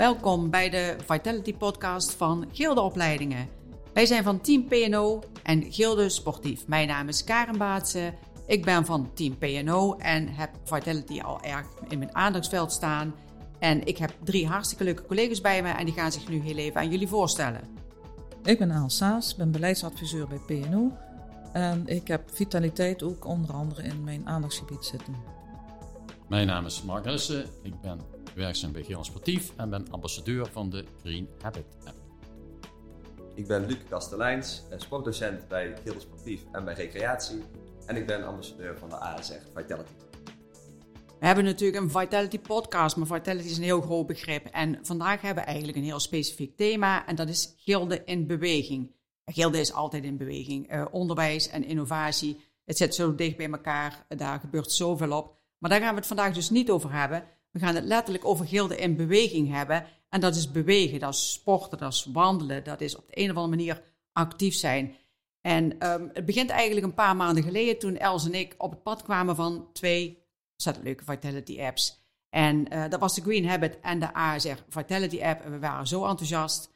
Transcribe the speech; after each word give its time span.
Welkom 0.00 0.50
bij 0.50 0.70
de 0.70 0.96
Vitality 1.06 1.54
Podcast 1.54 2.12
van 2.12 2.48
Gilde 2.52 2.80
Opleidingen. 2.80 3.48
Wij 3.92 4.06
zijn 4.06 4.22
van 4.22 4.40
Team 4.40 4.68
PNO 4.68 5.22
en 5.42 5.72
Gilde 5.72 6.08
Sportief. 6.08 6.66
Mijn 6.66 6.88
naam 6.88 7.08
is 7.08 7.24
Karen 7.24 7.58
Baatse. 7.58 8.14
Ik 8.46 8.64
ben 8.64 8.84
van 8.84 9.10
Team 9.14 9.38
PNO 9.38 9.96
en 9.96 10.28
heb 10.28 10.50
Vitality 10.64 11.20
al 11.20 11.40
erg 11.42 11.66
in 11.88 11.98
mijn 11.98 12.14
aandachtsveld 12.14 12.72
staan. 12.72 13.14
En 13.58 13.86
ik 13.86 13.98
heb 13.98 14.12
drie 14.24 14.46
hartstikke 14.46 14.84
leuke 14.84 15.06
collega's 15.06 15.40
bij 15.40 15.62
me 15.62 15.70
en 15.70 15.84
die 15.84 15.94
gaan 15.94 16.12
zich 16.12 16.28
nu 16.28 16.40
heel 16.40 16.56
even 16.56 16.80
aan 16.80 16.90
jullie 16.90 17.08
voorstellen. 17.08 17.60
Ik 18.42 18.58
ben 18.58 18.70
Aal 18.70 18.90
Saas, 18.90 19.36
ben 19.36 19.50
beleidsadviseur 19.50 20.26
bij 20.28 20.40
PNO. 20.46 20.92
En 21.52 21.82
ik 21.86 22.08
heb 22.08 22.22
vitaliteit 22.32 23.02
ook 23.02 23.24
onder 23.24 23.54
andere 23.54 23.82
in 23.82 24.04
mijn 24.04 24.28
aandachtsgebied 24.28 24.84
zitten. 24.84 25.14
Mijn 26.28 26.46
naam 26.46 26.66
is 26.66 26.82
Mark 26.82 27.04
Rissen. 27.04 27.44
Ik 27.62 27.80
ben 27.80 28.00
werkzaam 28.34 28.72
bij 28.72 28.82
Gilde 28.82 29.04
Sportief 29.04 29.52
en 29.56 29.70
ben 29.70 29.90
ambassadeur 29.90 30.46
van 30.46 30.70
de 30.70 30.84
Green 31.02 31.28
Habit 31.42 31.64
app. 31.84 31.96
Ik 33.34 33.46
ben 33.46 33.66
Luc 33.66 33.78
Kasteleins, 33.88 34.62
sportdocent 34.76 35.48
bij 35.48 35.76
Gilde 35.82 36.00
Sportief 36.00 36.42
en 36.52 36.64
bij 36.64 36.74
Recreatie. 36.74 37.42
En 37.86 37.96
ik 37.96 38.06
ben 38.06 38.24
ambassadeur 38.24 38.78
van 38.78 38.88
de 38.88 38.96
ASR 38.96 39.32
Vitality. 39.54 39.92
We 41.20 41.26
hebben 41.26 41.44
natuurlijk 41.44 41.82
een 41.82 41.90
Vitality 41.90 42.38
podcast, 42.38 42.96
maar 42.96 43.06
Vitality 43.06 43.48
is 43.48 43.56
een 43.56 43.62
heel 43.62 43.80
groot 43.80 44.06
begrip. 44.06 44.46
En 44.46 44.78
vandaag 44.82 45.20
hebben 45.20 45.44
we 45.44 45.48
eigenlijk 45.48 45.78
een 45.78 45.84
heel 45.84 46.00
specifiek 46.00 46.56
thema 46.56 47.06
en 47.06 47.16
dat 47.16 47.28
is 47.28 47.54
gilde 47.56 48.02
in 48.04 48.26
beweging. 48.26 48.92
Gilde 49.24 49.60
is 49.60 49.72
altijd 49.72 50.04
in 50.04 50.16
beweging. 50.16 50.72
Uh, 50.72 50.84
onderwijs 50.90 51.48
en 51.48 51.64
innovatie, 51.64 52.40
het 52.64 52.76
zit 52.76 52.94
zo 52.94 53.14
dicht 53.14 53.36
bij 53.36 53.50
elkaar, 53.50 54.04
daar 54.08 54.40
gebeurt 54.40 54.72
zoveel 54.72 55.12
op. 55.12 55.38
Maar 55.58 55.70
daar 55.70 55.80
gaan 55.80 55.90
we 55.90 55.98
het 55.98 56.06
vandaag 56.06 56.34
dus 56.34 56.50
niet 56.50 56.70
over 56.70 56.92
hebben. 56.92 57.24
We 57.50 57.58
gaan 57.58 57.74
het 57.74 57.84
letterlijk 57.84 58.24
over 58.24 58.46
gilde 58.46 58.76
in 58.76 58.96
beweging 58.96 59.50
hebben. 59.52 59.86
En 60.08 60.20
dat 60.20 60.36
is 60.36 60.50
bewegen, 60.50 60.98
dat 60.98 61.14
is 61.14 61.32
sporten, 61.32 61.78
dat 61.78 61.92
is 61.92 62.08
wandelen, 62.12 62.64
dat 62.64 62.80
is 62.80 62.96
op 62.96 63.06
de 63.06 63.18
een 63.18 63.30
of 63.30 63.36
andere 63.36 63.56
manier 63.56 63.82
actief 64.12 64.54
zijn. 64.54 64.94
En 65.40 65.92
um, 65.92 66.10
het 66.12 66.24
begint 66.24 66.50
eigenlijk 66.50 66.86
een 66.86 66.94
paar 66.94 67.16
maanden 67.16 67.42
geleden 67.42 67.78
toen 67.78 67.96
Els 67.96 68.24
en 68.24 68.34
ik 68.34 68.54
op 68.58 68.70
het 68.70 68.82
pad 68.82 69.02
kwamen 69.02 69.36
van 69.36 69.68
twee 69.72 70.22
ontzettend 70.52 70.84
leuke 70.84 71.04
Vitality 71.04 71.60
apps. 71.60 71.98
En 72.28 72.74
uh, 72.74 72.88
dat 72.88 73.00
was 73.00 73.14
de 73.14 73.22
Green 73.22 73.48
Habit 73.48 73.80
en 73.80 73.98
de 73.98 74.14
ASR 74.14 74.56
Vitality 74.68 75.22
app. 75.22 75.44
En 75.44 75.50
we 75.50 75.58
waren 75.58 75.86
zo 75.86 76.04
enthousiast. 76.04 76.70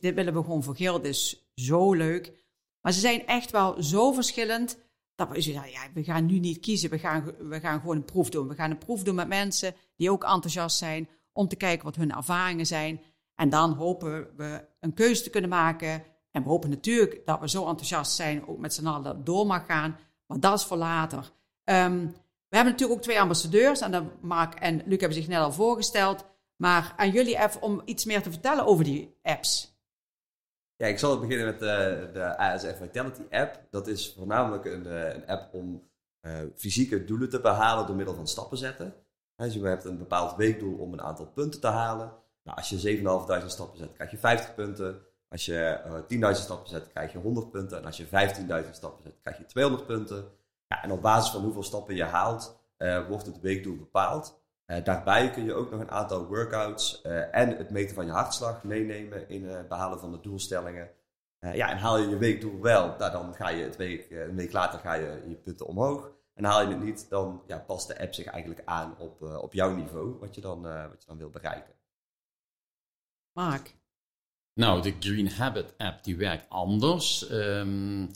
Dit 0.00 0.14
willen 0.14 0.34
we 0.34 0.40
gewoon 0.40 0.62
voor 0.62 0.76
gilde, 0.76 1.08
dus 1.08 1.50
zo 1.54 1.92
leuk. 1.92 2.32
Maar 2.80 2.92
ze 2.92 3.00
zijn 3.00 3.26
echt 3.26 3.50
wel 3.50 3.82
zo 3.82 4.12
verschillend. 4.12 4.78
Dat 5.14 5.28
we 5.28 5.52
ja, 5.52 5.62
we 5.94 6.04
gaan 6.04 6.26
nu 6.26 6.38
niet 6.38 6.60
kiezen. 6.60 6.90
We 6.90 6.98
gaan, 6.98 7.24
we 7.38 7.60
gaan 7.60 7.80
gewoon 7.80 7.96
een 7.96 8.04
proef 8.04 8.28
doen. 8.28 8.48
We 8.48 8.54
gaan 8.54 8.70
een 8.70 8.78
proef 8.78 9.02
doen 9.02 9.14
met 9.14 9.28
mensen 9.28 9.74
die 9.96 10.10
ook 10.10 10.24
enthousiast 10.24 10.76
zijn. 10.76 11.08
Om 11.32 11.48
te 11.48 11.56
kijken 11.56 11.84
wat 11.84 11.96
hun 11.96 12.12
ervaringen 12.12 12.66
zijn. 12.66 13.00
En 13.34 13.48
dan 13.48 13.72
hopen 13.72 14.36
we 14.36 14.64
een 14.80 14.94
keuze 14.94 15.22
te 15.22 15.30
kunnen 15.30 15.50
maken. 15.50 16.02
En 16.30 16.42
we 16.42 16.48
hopen 16.48 16.70
natuurlijk 16.70 17.26
dat 17.26 17.40
we 17.40 17.48
zo 17.48 17.66
enthousiast 17.66 18.12
zijn, 18.12 18.48
ook 18.48 18.58
met 18.58 18.74
z'n 18.74 18.86
allen 18.86 19.24
door 19.24 19.46
mag 19.46 19.66
gaan. 19.66 19.98
Maar 20.26 20.40
dat 20.40 20.58
is 20.58 20.64
voor 20.64 20.76
later. 20.76 21.32
Um, 21.64 22.14
we 22.48 22.56
hebben 22.60 22.72
natuurlijk 22.72 22.98
ook 22.98 23.04
twee 23.04 23.20
ambassadeurs. 23.20 23.80
En 23.80 24.10
Mark 24.20 24.54
en 24.54 24.82
Luc 24.86 25.00
hebben 25.00 25.18
zich 25.18 25.28
net 25.28 25.38
al 25.38 25.52
voorgesteld. 25.52 26.24
Maar 26.56 26.94
aan 26.96 27.10
jullie 27.10 27.38
even 27.38 27.62
om 27.62 27.82
iets 27.84 28.04
meer 28.04 28.22
te 28.22 28.30
vertellen 28.30 28.66
over 28.66 28.84
die 28.84 29.18
apps. 29.22 29.73
Ja, 30.76 30.86
ik 30.86 30.98
zal 30.98 31.20
beginnen 31.20 31.46
met 31.46 31.58
de, 31.58 32.10
de 32.12 32.38
ASF 32.38 32.76
Vitality 32.76 33.22
app. 33.30 33.62
Dat 33.70 33.86
is 33.86 34.14
voornamelijk 34.16 34.64
een, 34.64 34.86
eh, 34.86 35.14
een 35.14 35.26
app 35.26 35.54
om 35.54 35.90
uh, 36.26 36.38
fysieke 36.56 37.04
doelen 37.04 37.28
te 37.28 37.40
behalen 37.40 37.86
door 37.86 37.96
middel 37.96 38.14
van 38.14 38.26
stappen 38.28 38.58
zetten. 38.58 38.94
Dus 39.36 39.54
je 39.54 39.66
hebt 39.66 39.84
een 39.84 39.98
bepaald 39.98 40.36
weekdoel 40.36 40.78
om 40.78 40.92
een 40.92 41.02
aantal 41.02 41.26
punten 41.26 41.60
te 41.60 41.66
halen. 41.66 42.12
Nou, 42.42 42.56
als 42.56 42.68
je 42.68 42.98
7.500 43.42 43.46
stappen 43.46 43.78
zet, 43.78 43.92
krijg 43.92 44.10
je 44.10 44.18
50 44.18 44.54
punten. 44.54 45.02
Als 45.28 45.44
je 45.44 45.80
uh, 46.10 46.32
10.000 46.34 46.40
stappen 46.40 46.68
zet, 46.68 46.88
krijg 46.88 47.12
je 47.12 47.18
100 47.18 47.50
punten. 47.50 47.78
En 47.78 47.84
als 47.84 47.96
je 47.96 48.06
15.000 48.06 48.70
stappen 48.70 49.02
zet, 49.02 49.20
krijg 49.22 49.38
je 49.38 49.46
200 49.46 49.86
punten. 49.86 50.24
Ja, 50.66 50.82
en 50.82 50.92
op 50.92 51.02
basis 51.02 51.32
van 51.32 51.42
hoeveel 51.42 51.62
stappen 51.62 51.94
je 51.94 52.04
haalt, 52.04 52.58
wordt 53.08 53.26
het 53.26 53.40
weekdoel 53.40 53.76
bepaald. 53.76 54.43
Uh, 54.66 54.84
daarbij 54.84 55.30
kun 55.30 55.44
je 55.44 55.54
ook 55.54 55.70
nog 55.70 55.80
een 55.80 55.90
aantal 55.90 56.26
workouts 56.26 57.00
uh, 57.06 57.36
en 57.36 57.56
het 57.56 57.70
meten 57.70 57.94
van 57.94 58.06
je 58.06 58.12
hartslag 58.12 58.62
meenemen 58.62 59.28
in 59.28 59.48
het 59.48 59.68
behalen 59.68 60.00
van 60.00 60.10
de 60.12 60.20
doelstellingen. 60.20 60.90
ja, 61.38 61.70
en 61.70 61.78
haal 61.78 61.98
je 61.98 62.08
je 62.08 62.18
weekdoel 62.18 62.60
wel, 62.60 62.96
nou, 62.98 63.12
dan 63.12 63.34
ga 63.34 63.48
je 63.48 63.64
het 63.64 63.76
week, 63.76 64.10
een 64.10 64.36
week 64.36 64.52
later 64.52 64.78
ga 64.78 64.94
je 64.94 65.24
je 65.28 65.34
punten 65.34 65.66
omhoog. 65.66 66.12
En 66.34 66.44
haal 66.44 66.60
je 66.60 66.68
het 66.68 66.82
niet, 66.82 67.08
dan 67.08 67.42
ja, 67.46 67.58
past 67.58 67.88
de 67.88 67.98
app 68.00 68.14
zich 68.14 68.26
eigenlijk 68.26 68.62
aan 68.64 68.98
op, 68.98 69.22
op 69.22 69.52
jouw 69.52 69.74
niveau, 69.74 70.18
wat 70.18 70.34
je, 70.34 70.40
dan, 70.40 70.62
wat 70.62 71.00
je 71.00 71.06
dan 71.06 71.18
wil 71.18 71.30
bereiken. 71.30 71.74
Mark? 73.32 73.74
Nou, 74.54 74.82
de 74.82 74.94
Green 75.00 75.30
Habit 75.30 75.74
app 75.76 76.04
die 76.04 76.16
werkt 76.16 76.48
anders. 76.48 77.30
Um, 77.30 78.10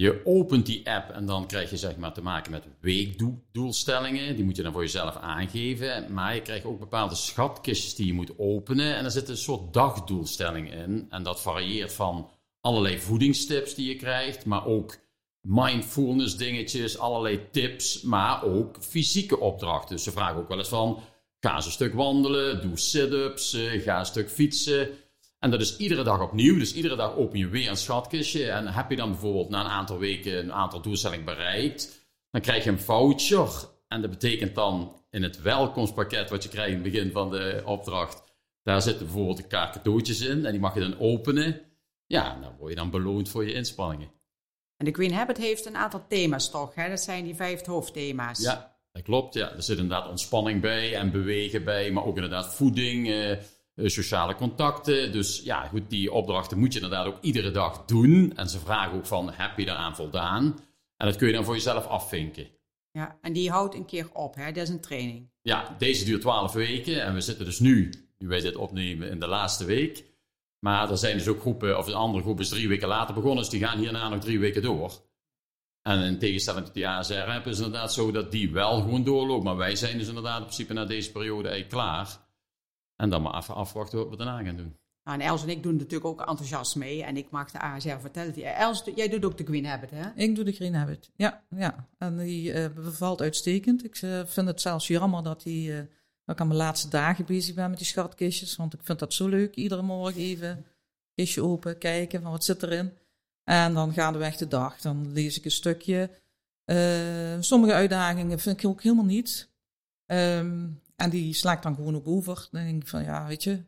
je 0.00 0.20
opent 0.24 0.66
die 0.66 0.90
app 0.90 1.10
en 1.10 1.26
dan 1.26 1.46
krijg 1.46 1.70
je 1.70 1.76
zeg 1.76 1.96
maar 1.96 2.12
te 2.12 2.22
maken 2.22 2.50
met 2.50 2.64
weekdoelstellingen. 2.80 4.36
Die 4.36 4.44
moet 4.44 4.56
je 4.56 4.62
dan 4.62 4.72
voor 4.72 4.82
jezelf 4.82 5.16
aangeven. 5.16 6.12
Maar 6.12 6.34
je 6.34 6.42
krijgt 6.42 6.64
ook 6.64 6.78
bepaalde 6.78 7.14
schatkistjes 7.14 7.94
die 7.94 8.06
je 8.06 8.12
moet 8.12 8.38
openen. 8.38 8.96
En 8.96 9.04
er 9.04 9.10
zit 9.10 9.28
een 9.28 9.36
soort 9.36 9.72
dagdoelstelling 9.72 10.72
in. 10.72 11.06
En 11.10 11.22
dat 11.22 11.40
varieert 11.40 11.92
van 11.92 12.30
allerlei 12.60 12.98
voedingstips 12.98 13.74
die 13.74 13.88
je 13.88 13.96
krijgt, 13.96 14.44
maar 14.44 14.66
ook 14.66 14.96
mindfulness 15.40 16.36
dingetjes, 16.36 16.98
allerlei 16.98 17.50
tips, 17.50 18.02
maar 18.02 18.44
ook 18.44 18.76
fysieke 18.80 19.40
opdrachten. 19.40 19.98
Ze 19.98 20.10
vragen 20.10 20.36
ook 20.36 20.48
wel 20.48 20.58
eens 20.58 20.68
van, 20.68 21.02
ga 21.40 21.56
eens 21.56 21.66
een 21.66 21.72
stuk 21.72 21.94
wandelen, 21.94 22.60
doe 22.60 22.78
sit-ups, 22.78 23.52
eh, 23.52 23.82
ga 23.82 23.98
een 23.98 24.06
stuk 24.06 24.30
fietsen. 24.30 24.88
En 25.40 25.50
dat 25.50 25.60
is 25.60 25.76
iedere 25.76 26.02
dag 26.02 26.20
opnieuw. 26.20 26.58
Dus 26.58 26.74
iedere 26.74 26.96
dag 26.96 27.16
open 27.16 27.38
je 27.38 27.48
weer 27.48 27.68
een 27.68 27.76
schatkistje. 27.76 28.50
En 28.50 28.66
heb 28.66 28.90
je 28.90 28.96
dan 28.96 29.10
bijvoorbeeld 29.10 29.48
na 29.48 29.60
een 29.60 29.70
aantal 29.70 29.98
weken 29.98 30.38
een 30.38 30.52
aantal 30.52 30.80
doelstellingen 30.80 31.24
bereikt, 31.24 32.08
dan 32.30 32.40
krijg 32.40 32.64
je 32.64 32.70
een 32.70 32.80
voucher. 32.80 33.68
En 33.88 34.00
dat 34.00 34.10
betekent 34.10 34.54
dan 34.54 34.96
in 35.10 35.22
het 35.22 35.42
welkomstpakket 35.42 36.30
wat 36.30 36.42
je 36.42 36.48
krijgt 36.48 36.68
in 36.68 36.82
het 36.82 36.92
begin 36.92 37.12
van 37.12 37.30
de 37.30 37.62
opdracht, 37.64 38.22
daar 38.62 38.82
zitten 38.82 39.06
bijvoorbeeld 39.06 39.38
een 39.38 39.48
kaart 39.48 39.72
cadeautjes 39.72 40.20
in. 40.20 40.44
En 40.44 40.50
die 40.50 40.60
mag 40.60 40.74
je 40.74 40.80
dan 40.80 40.98
openen. 40.98 41.60
Ja, 42.06 42.38
dan 42.40 42.56
word 42.58 42.70
je 42.70 42.76
dan 42.76 42.90
beloond 42.90 43.28
voor 43.28 43.46
je 43.46 43.52
inspanningen. 43.52 44.10
En 44.76 44.84
de 44.84 44.92
Green 44.92 45.12
Habit 45.12 45.36
heeft 45.36 45.66
een 45.66 45.76
aantal 45.76 46.04
thema's 46.08 46.50
toch? 46.50 46.74
Hè? 46.74 46.88
Dat 46.88 47.00
zijn 47.00 47.24
die 47.24 47.34
vijf 47.34 47.64
hoofdthema's. 47.64 48.42
Ja, 48.42 48.76
dat 48.92 49.02
klopt. 49.02 49.34
Ja. 49.34 49.52
Er 49.52 49.62
zit 49.62 49.78
inderdaad 49.78 50.08
ontspanning 50.08 50.60
bij 50.60 50.94
en 50.94 51.10
bewegen 51.10 51.64
bij, 51.64 51.90
maar 51.90 52.04
ook 52.04 52.14
inderdaad 52.14 52.54
voeding. 52.54 53.08
Eh, 53.08 53.30
eh, 53.30 53.38
sociale 53.88 54.34
contacten. 54.34 55.12
Dus 55.12 55.40
ja, 55.44 55.68
goed, 55.68 55.90
die 55.90 56.12
opdrachten 56.12 56.58
moet 56.58 56.72
je 56.72 56.80
inderdaad 56.80 57.06
ook 57.06 57.18
iedere 57.20 57.50
dag 57.50 57.84
doen. 57.84 58.32
En 58.36 58.48
ze 58.48 58.58
vragen 58.58 58.96
ook 58.96 59.06
van, 59.06 59.32
heb 59.32 59.58
je 59.58 59.64
daaraan 59.64 59.96
voldaan? 59.96 60.44
En 60.96 61.06
dat 61.06 61.16
kun 61.16 61.26
je 61.26 61.32
dan 61.32 61.44
voor 61.44 61.54
jezelf 61.54 61.86
afvinken. 61.86 62.48
Ja, 62.92 63.18
en 63.20 63.32
die 63.32 63.50
houdt 63.50 63.74
een 63.74 63.84
keer 63.84 64.08
op, 64.12 64.34
hè? 64.34 64.52
Dat 64.52 64.62
is 64.62 64.68
een 64.68 64.80
training. 64.80 65.30
Ja, 65.42 65.74
deze 65.78 66.04
duurt 66.04 66.20
12 66.20 66.52
weken 66.52 67.02
en 67.02 67.14
we 67.14 67.20
zitten 67.20 67.44
dus 67.44 67.58
nu, 67.58 67.90
nu 68.18 68.28
wij 68.28 68.40
dit 68.40 68.56
opnemen, 68.56 69.10
in 69.10 69.20
de 69.20 69.26
laatste 69.26 69.64
week. 69.64 70.04
Maar 70.58 70.90
er 70.90 70.98
zijn 70.98 71.16
dus 71.16 71.28
ook 71.28 71.40
groepen, 71.40 71.78
of 71.78 71.86
een 71.86 71.94
andere 71.94 72.22
groep 72.22 72.40
is 72.40 72.48
drie 72.48 72.68
weken 72.68 72.88
later 72.88 73.14
begonnen, 73.14 73.38
dus 73.38 73.48
die 73.48 73.64
gaan 73.64 73.78
hierna 73.78 74.08
nog 74.08 74.20
drie 74.20 74.38
weken 74.38 74.62
door. 74.62 75.08
En 75.82 76.02
in 76.02 76.18
tegenstelling 76.18 76.64
tot 76.64 76.74
die 76.74 76.88
ASR-app 76.88 77.46
is 77.46 77.56
het 77.56 77.66
inderdaad 77.66 77.92
zo 77.92 78.10
dat 78.10 78.30
die 78.30 78.52
wel 78.52 78.80
gewoon 78.80 79.04
doorloopt. 79.04 79.44
Maar 79.44 79.56
wij 79.56 79.76
zijn 79.76 79.98
dus 79.98 80.08
inderdaad 80.08 80.38
in 80.38 80.44
principe 80.44 80.72
na 80.72 80.84
deze 80.84 81.12
periode 81.12 81.48
eigenlijk 81.48 81.82
klaar. 81.82 82.28
En 83.00 83.10
dan 83.10 83.22
maar 83.22 83.36
even 83.36 83.54
afwachten 83.54 83.98
wat 83.98 84.08
we 84.08 84.16
daarna 84.16 84.42
gaan 84.42 84.56
doen. 84.56 84.76
Nou, 85.04 85.20
en 85.20 85.26
Els 85.26 85.42
en 85.42 85.48
ik 85.48 85.62
doen 85.62 85.76
natuurlijk 85.76 86.04
ook 86.04 86.20
enthousiast 86.20 86.76
mee. 86.76 87.04
En 87.04 87.16
ik 87.16 87.30
mag 87.30 87.50
de 87.50 87.60
ASR 87.60 87.98
vertellen. 88.00 88.56
Els, 88.56 88.82
jij 88.94 89.08
doet 89.08 89.24
ook 89.24 89.38
de 89.38 89.44
Green 89.44 89.66
Habit, 89.66 89.90
hè? 89.90 90.10
Ik 90.14 90.34
doe 90.34 90.44
de 90.44 90.52
Green 90.52 90.74
Habit, 90.74 91.10
ja. 91.16 91.44
ja. 91.56 91.88
En 91.98 92.18
die 92.18 92.52
uh, 92.52 92.66
bevalt 92.74 93.20
uitstekend. 93.20 93.84
Ik 93.84 94.02
uh, 94.02 94.24
vind 94.24 94.46
het 94.46 94.60
zelfs 94.60 94.86
jammer 94.86 95.22
dat, 95.22 95.42
die, 95.42 95.70
uh, 95.70 95.76
dat 96.24 96.34
ik 96.34 96.40
aan 96.40 96.46
mijn 96.46 96.58
laatste 96.58 96.88
dagen 96.88 97.24
bezig 97.24 97.54
ben 97.54 97.68
met 97.68 97.78
die 97.78 97.86
schatkistjes. 97.86 98.56
Want 98.56 98.74
ik 98.74 98.80
vind 98.82 98.98
dat 98.98 99.14
zo 99.14 99.28
leuk. 99.28 99.54
Iedere 99.54 99.82
morgen 99.82 100.20
even 100.20 100.66
kistje 101.14 101.42
open, 101.42 101.78
kijken 101.78 102.22
van 102.22 102.30
wat 102.30 102.44
zit 102.44 102.62
erin. 102.62 102.92
En 103.44 103.74
dan 103.74 103.92
gaan 103.92 104.12
we 104.12 104.18
weg 104.18 104.36
de 104.36 104.48
dag. 104.48 104.80
Dan 104.80 105.12
lees 105.12 105.38
ik 105.38 105.44
een 105.44 105.50
stukje. 105.50 106.10
sommige 107.40 107.72
uitdagingen 107.72 108.38
vind 108.38 108.62
ik 108.62 108.70
ook 108.70 108.82
helemaal 108.82 109.04
niet. 109.04 109.48
Um, 110.06 110.80
en 111.00 111.10
die 111.10 111.34
sla 111.34 111.52
ik 111.52 111.62
dan 111.62 111.74
gewoon 111.74 111.96
ook 111.96 112.08
over. 112.08 112.48
Dan 112.50 112.62
denk 112.62 112.82
ik 112.82 112.88
van 112.88 113.02
ja, 113.02 113.26
weet 113.26 113.44
je. 113.44 113.62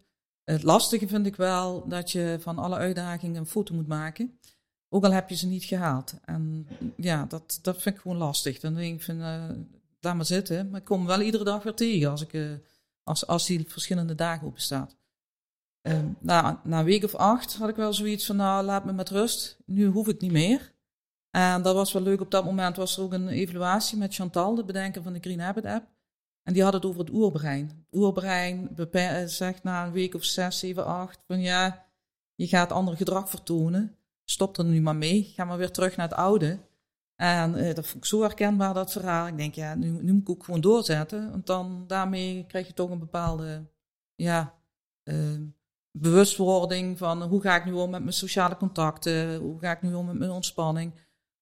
Het 0.45 0.63
lastige 0.63 1.09
vind 1.09 1.27
ik 1.27 1.37
wel 1.37 1.89
dat 1.89 2.11
je 2.11 2.37
van 2.41 2.59
alle 2.59 2.77
uitdagingen 2.77 3.37
een 3.37 3.47
foto 3.47 3.75
moet 3.75 3.87
maken. 3.87 4.39
Ook 4.89 5.05
al 5.05 5.13
heb 5.13 5.29
je 5.29 5.37
ze 5.37 5.47
niet 5.47 5.65
gehaald. 5.65 6.15
En 6.25 6.69
ja, 6.97 7.25
dat, 7.25 7.59
dat 7.63 7.83
vind 7.83 7.95
ik 7.95 8.01
gewoon 8.01 8.17
lastig. 8.17 8.61
Dan 8.61 8.75
denk 8.75 8.95
ik 8.95 9.03
van, 9.03 9.21
uh, 9.21 9.45
laat 10.01 10.15
maar 10.15 10.25
zitten. 10.25 10.71
Maar 10.71 10.81
ik 10.81 10.87
kom 10.87 11.07
wel 11.07 11.21
iedere 11.21 11.45
dag 11.45 11.63
weer 11.63 11.75
tegen 11.75 12.11
als, 12.11 12.23
ik, 12.23 12.33
uh, 12.33 12.53
als, 13.03 13.27
als 13.27 13.47
die 13.47 13.65
verschillende 13.69 14.15
dagen 14.15 14.47
open 14.47 14.61
staat. 14.61 14.97
Uh, 15.83 15.99
na, 16.19 16.61
na 16.65 16.79
een 16.79 16.85
week 16.85 17.05
of 17.05 17.15
acht 17.15 17.57
had 17.57 17.69
ik 17.69 17.77
wel 17.77 17.93
zoiets 17.93 18.27
van, 18.27 18.37
nou, 18.37 18.65
laat 18.65 18.85
me 18.85 18.93
met 18.93 19.11
rust. 19.11 19.59
Nu 19.67 19.87
hoef 19.87 20.09
ik 20.09 20.21
niet 20.21 20.33
meer. 20.33 20.73
En 21.31 21.63
dat 21.63 21.75
was 21.75 21.93
wel 21.93 22.03
leuk. 22.03 22.21
Op 22.21 22.31
dat 22.31 22.45
moment 22.45 22.77
was 22.77 22.97
er 22.97 23.03
ook 23.03 23.13
een 23.13 23.29
evaluatie 23.29 23.99
met 23.99 24.15
Chantal, 24.15 24.55
de 24.55 24.65
bedenker 24.65 25.03
van 25.03 25.13
de 25.13 25.21
Green 25.21 25.41
Habit 25.41 25.65
app. 25.65 25.92
En 26.43 26.53
die 26.53 26.63
had 26.63 26.73
het 26.73 26.85
over 26.85 27.01
het 27.01 27.11
oerbrein. 27.11 27.67
Het 27.67 28.01
oerbrein 28.01 28.71
zegt 29.27 29.63
na 29.63 29.87
een 29.87 29.93
week 29.93 30.15
of 30.15 30.25
zes, 30.25 30.59
zeven, 30.59 30.87
acht 30.87 31.23
van 31.27 31.41
ja, 31.41 31.87
je 32.35 32.47
gaat 32.47 32.73
ander 32.73 32.97
gedrag 32.97 33.31
vertonen. 33.31 33.97
Stop 34.25 34.59
er 34.59 34.65
nu 34.65 34.81
maar 34.81 34.97
mee. 34.97 35.23
Ga 35.23 35.45
maar 35.45 35.59
weer 35.59 35.71
terug 35.71 35.97
naar 35.97 36.09
het 36.09 36.19
oude. 36.19 36.59
En 37.17 37.59
uh, 37.59 37.75
dat 37.75 37.87
vond 37.87 38.05
ik 38.05 38.05
zo 38.05 38.21
herkenbaar, 38.21 38.75
dat 38.75 38.93
verhaal. 38.93 39.27
Ik 39.27 39.37
denk, 39.37 39.55
ja, 39.55 39.75
nu, 39.75 39.91
moet 39.91 40.23
ik 40.23 40.31
ook 40.31 40.45
gewoon 40.45 40.61
doorzetten. 40.61 41.31
Want 41.31 41.47
dan 41.47 41.85
daarmee 41.87 42.45
krijg 42.47 42.67
je 42.67 42.73
toch 42.73 42.91
een 42.91 42.99
bepaalde 42.99 43.67
ja, 44.15 44.55
uh, 45.05 45.41
bewustwording 45.91 46.99
van 46.99 47.23
hoe 47.23 47.41
ga 47.41 47.57
ik 47.57 47.65
nu 47.65 47.73
om 47.73 47.91
met 47.91 48.01
mijn 48.01 48.13
sociale 48.13 48.57
contacten? 48.57 49.37
Hoe 49.37 49.59
ga 49.59 49.71
ik 49.71 49.83
nu 49.83 49.95
om 49.95 50.07
met 50.07 50.19
mijn 50.19 50.31
ontspanning? 50.31 50.93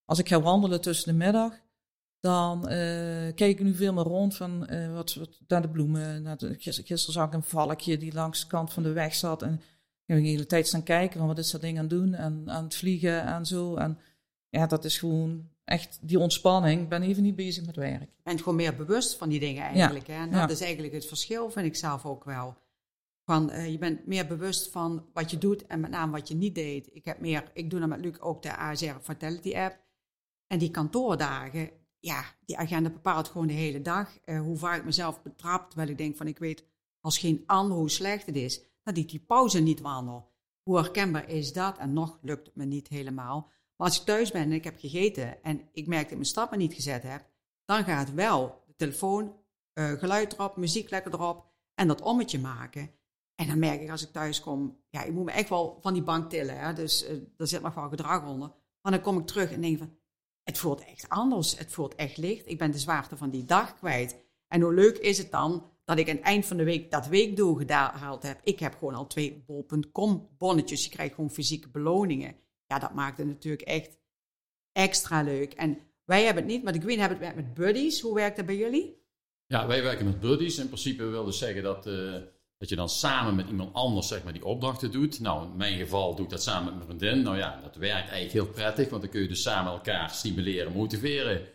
Als 0.04 0.18
ik 0.18 0.28
ga 0.28 0.40
wandelen 0.40 0.80
tussen 0.80 1.12
de 1.12 1.24
middag, 1.24 1.60
dan 2.20 2.58
uh, 2.58 2.68
kijk 3.34 3.40
ik 3.40 3.60
nu 3.60 3.74
veel 3.74 3.92
meer 3.92 4.04
rond 4.04 4.36
van 4.36 4.66
wat, 4.94 5.14
wat 5.14 5.40
naar 5.48 5.62
de 5.62 5.68
bloemen. 5.68 6.22
Naar 6.22 6.36
de, 6.36 6.54
gisteren 6.58 7.12
zag 7.12 7.26
ik 7.26 7.32
een 7.32 7.42
valkje 7.42 7.98
die 7.98 8.12
langs 8.12 8.40
de 8.40 8.46
kant 8.46 8.72
van 8.72 8.82
de 8.82 8.92
weg 8.92 9.14
zat. 9.14 9.42
En 9.42 9.54
ik 9.54 10.14
heb 10.14 10.18
de 10.18 10.28
hele 10.28 10.46
tijd 10.46 10.66
staan 10.66 10.82
kijken 10.82 11.18
van 11.18 11.28
wat 11.28 11.38
is 11.38 11.50
dat 11.50 11.60
ding 11.60 11.76
aan 11.76 11.84
het 11.84 11.92
doen 11.92 12.14
en 12.14 12.42
aan 12.46 12.64
het 12.64 12.74
vliegen 12.74 13.24
en 13.24 13.46
zo. 13.46 13.76
En 13.76 13.98
ja, 14.48 14.66
dat 14.66 14.84
is 14.84 14.98
gewoon 14.98 15.48
echt 15.64 15.98
die 16.02 16.18
ontspanning. 16.18 16.82
Ik 16.82 16.88
ben 16.88 17.02
even 17.02 17.22
niet 17.22 17.36
bezig 17.36 17.66
met 17.66 17.76
werk. 17.76 18.00
Je 18.00 18.22
bent 18.22 18.38
gewoon 18.38 18.56
meer 18.56 18.76
bewust 18.76 19.16
van 19.16 19.28
die 19.28 19.40
dingen 19.40 19.62
eigenlijk. 19.62 20.06
Hè? 20.06 20.14
En 20.14 20.30
dat 20.30 20.50
is 20.50 20.60
eigenlijk 20.60 20.92
het 20.92 21.06
verschil, 21.06 21.50
vind 21.50 21.66
ik 21.66 21.76
zelf 21.76 22.04
ook 22.04 22.24
wel. 22.24 22.56
Van, 23.24 23.50
uh, 23.50 23.70
je 23.70 23.78
bent 23.78 24.06
meer 24.06 24.26
bewust 24.26 24.70
van 24.70 25.06
wat 25.12 25.30
je 25.30 25.38
doet 25.38 25.66
en 25.66 25.80
met 25.80 25.90
name 25.90 26.12
wat 26.12 26.28
je 26.28 26.34
niet 26.34 26.54
deed. 26.54 26.88
Ik, 26.92 27.04
heb 27.04 27.20
meer, 27.20 27.50
ik 27.52 27.70
doe 27.70 27.80
dan 27.80 27.88
met 27.88 28.00
Luc 28.00 28.20
ook 28.20 28.42
de 28.42 28.56
ASR 28.56 28.98
Fatality 29.02 29.56
app. 29.56 29.78
En 30.46 30.58
die 30.58 30.70
kantoordagen, 30.70 31.70
ja, 32.00 32.24
die 32.44 32.58
agenda 32.58 32.90
bepaalt 32.90 33.28
gewoon 33.28 33.46
de 33.46 33.52
hele 33.52 33.82
dag. 33.82 34.18
Uh, 34.24 34.40
hoe 34.40 34.56
vaak 34.56 34.78
ik 34.78 34.84
mezelf 34.84 35.22
betrap, 35.22 35.68
terwijl 35.68 35.90
ik 35.90 35.98
denk 35.98 36.16
van 36.16 36.26
ik 36.26 36.38
weet 36.38 36.64
als 37.00 37.18
geen 37.18 37.42
ander 37.46 37.76
hoe 37.76 37.90
slecht 37.90 38.26
het 38.26 38.36
is, 38.36 38.62
dat 38.82 38.96
ik 38.96 39.08
die 39.08 39.24
pauze 39.26 39.60
niet 39.60 39.80
wandel. 39.80 40.30
Hoe 40.62 40.76
herkenbaar 40.76 41.28
is 41.28 41.52
dat? 41.52 41.78
En 41.78 41.92
nog 41.92 42.18
lukt 42.22 42.46
het 42.46 42.56
me 42.56 42.64
niet 42.64 42.88
helemaal. 42.88 43.50
Maar 43.76 43.88
als 43.88 44.00
ik 44.00 44.06
thuis 44.06 44.30
ben 44.30 44.42
en 44.42 44.52
ik 44.52 44.64
heb 44.64 44.78
gegeten 44.78 45.42
en 45.42 45.68
ik 45.72 45.86
merk 45.86 46.02
dat 46.02 46.10
ik 46.10 46.16
mijn 46.16 46.28
stappen 46.28 46.58
niet 46.58 46.74
gezet 46.74 47.02
heb, 47.02 47.28
dan 47.64 47.84
gaat 47.84 48.14
wel 48.14 48.62
de 48.66 48.74
telefoon, 48.76 49.36
uh, 49.74 49.92
geluid 49.92 50.32
erop, 50.32 50.56
muziek 50.56 50.90
lekker 50.90 51.14
erop 51.14 51.46
en 51.74 51.88
dat 51.88 52.00
ommetje 52.00 52.38
maken. 52.38 52.90
En 53.34 53.46
dan 53.46 53.58
merk 53.58 53.80
ik 53.80 53.90
als 53.90 54.02
ik 54.02 54.12
thuis 54.12 54.40
kom, 54.40 54.78
ja, 54.90 55.02
ik 55.02 55.12
moet 55.12 55.24
me 55.24 55.30
echt 55.30 55.48
wel 55.48 55.78
van 55.80 55.92
die 55.92 56.02
bank 56.02 56.30
tillen. 56.30 56.58
Hè? 56.58 56.72
Dus 56.72 57.04
uh, 57.04 57.10
er 57.36 57.46
zit 57.46 57.62
nog 57.62 57.74
wel 57.74 57.88
gedrag 57.88 58.26
onder. 58.26 58.52
Maar 58.82 58.92
dan 58.92 59.00
kom 59.00 59.18
ik 59.18 59.26
terug 59.26 59.52
en 59.52 59.60
denk 59.60 59.78
van, 59.78 59.98
het 60.50 60.58
voelt 60.58 60.84
echt 60.84 61.08
anders. 61.08 61.58
Het 61.58 61.72
voelt 61.72 61.94
echt 61.94 62.16
licht. 62.16 62.48
Ik 62.48 62.58
ben 62.58 62.70
de 62.70 62.78
zwaarte 62.78 63.16
van 63.16 63.30
die 63.30 63.44
dag 63.44 63.74
kwijt. 63.74 64.16
En 64.48 64.60
hoe 64.60 64.74
leuk 64.74 64.98
is 64.98 65.18
het 65.18 65.30
dan 65.30 65.64
dat 65.84 65.98
ik 65.98 66.08
aan 66.08 66.16
het 66.16 66.24
eind 66.24 66.46
van 66.46 66.56
de 66.56 66.64
week 66.64 66.90
dat 66.90 67.06
weekdoel 67.06 67.54
gehaald 67.54 68.22
heb. 68.22 68.40
Ik 68.44 68.58
heb 68.58 68.74
gewoon 68.78 68.94
al 68.94 69.06
twee 69.06 69.44
bol.com 69.46 70.28
bonnetjes. 70.38 70.84
Je 70.84 70.90
krijgt 70.90 71.14
gewoon 71.14 71.30
fysieke 71.30 71.68
beloningen 71.68 72.34
ja, 72.70 72.78
dat 72.78 72.94
maakt 72.94 73.18
het 73.18 73.26
natuurlijk 73.26 73.62
echt 73.62 73.98
extra 74.72 75.22
leuk. 75.22 75.52
En 75.52 75.78
wij 76.04 76.24
hebben 76.24 76.42
het 76.42 76.52
niet, 76.52 76.62
maar 76.62 76.72
de 76.72 76.80
Green 76.80 76.98
hebben 76.98 77.18
het 77.20 77.36
met 77.36 77.54
buddies. 77.54 78.00
Hoe 78.00 78.14
werkt 78.14 78.36
dat 78.36 78.46
bij 78.46 78.56
jullie? 78.56 79.02
Ja, 79.46 79.66
wij 79.66 79.82
werken 79.82 80.04
met 80.04 80.20
buddies. 80.20 80.58
In 80.58 80.66
principe 80.66 81.04
wil 81.04 81.24
dus 81.24 81.38
zeggen 81.38 81.62
dat, 81.62 81.86
uh, 81.86 82.16
dat 82.60 82.68
je 82.68 82.76
dan 82.76 82.88
samen 82.88 83.34
met 83.34 83.48
iemand 83.48 83.74
anders 83.74 84.08
zeg 84.08 84.22
maar, 84.22 84.32
die 84.32 84.44
opdrachten 84.44 84.90
doet. 84.90 85.20
Nou, 85.20 85.44
in 85.50 85.56
mijn 85.56 85.78
geval 85.78 86.14
doe 86.14 86.24
ik 86.24 86.30
dat 86.30 86.42
samen 86.42 86.64
met 86.64 86.74
mijn 86.74 86.98
vriendin. 86.98 87.22
Nou 87.22 87.36
ja, 87.36 87.60
dat 87.62 87.76
werkt 87.76 88.08
eigenlijk 88.08 88.32
heel 88.32 88.46
prettig, 88.46 88.88
want 88.88 89.02
dan 89.02 89.10
kun 89.10 89.20
je 89.20 89.28
dus 89.28 89.42
samen 89.42 89.72
elkaar 89.72 90.10
stimuleren, 90.10 90.72
motiveren. 90.72 91.46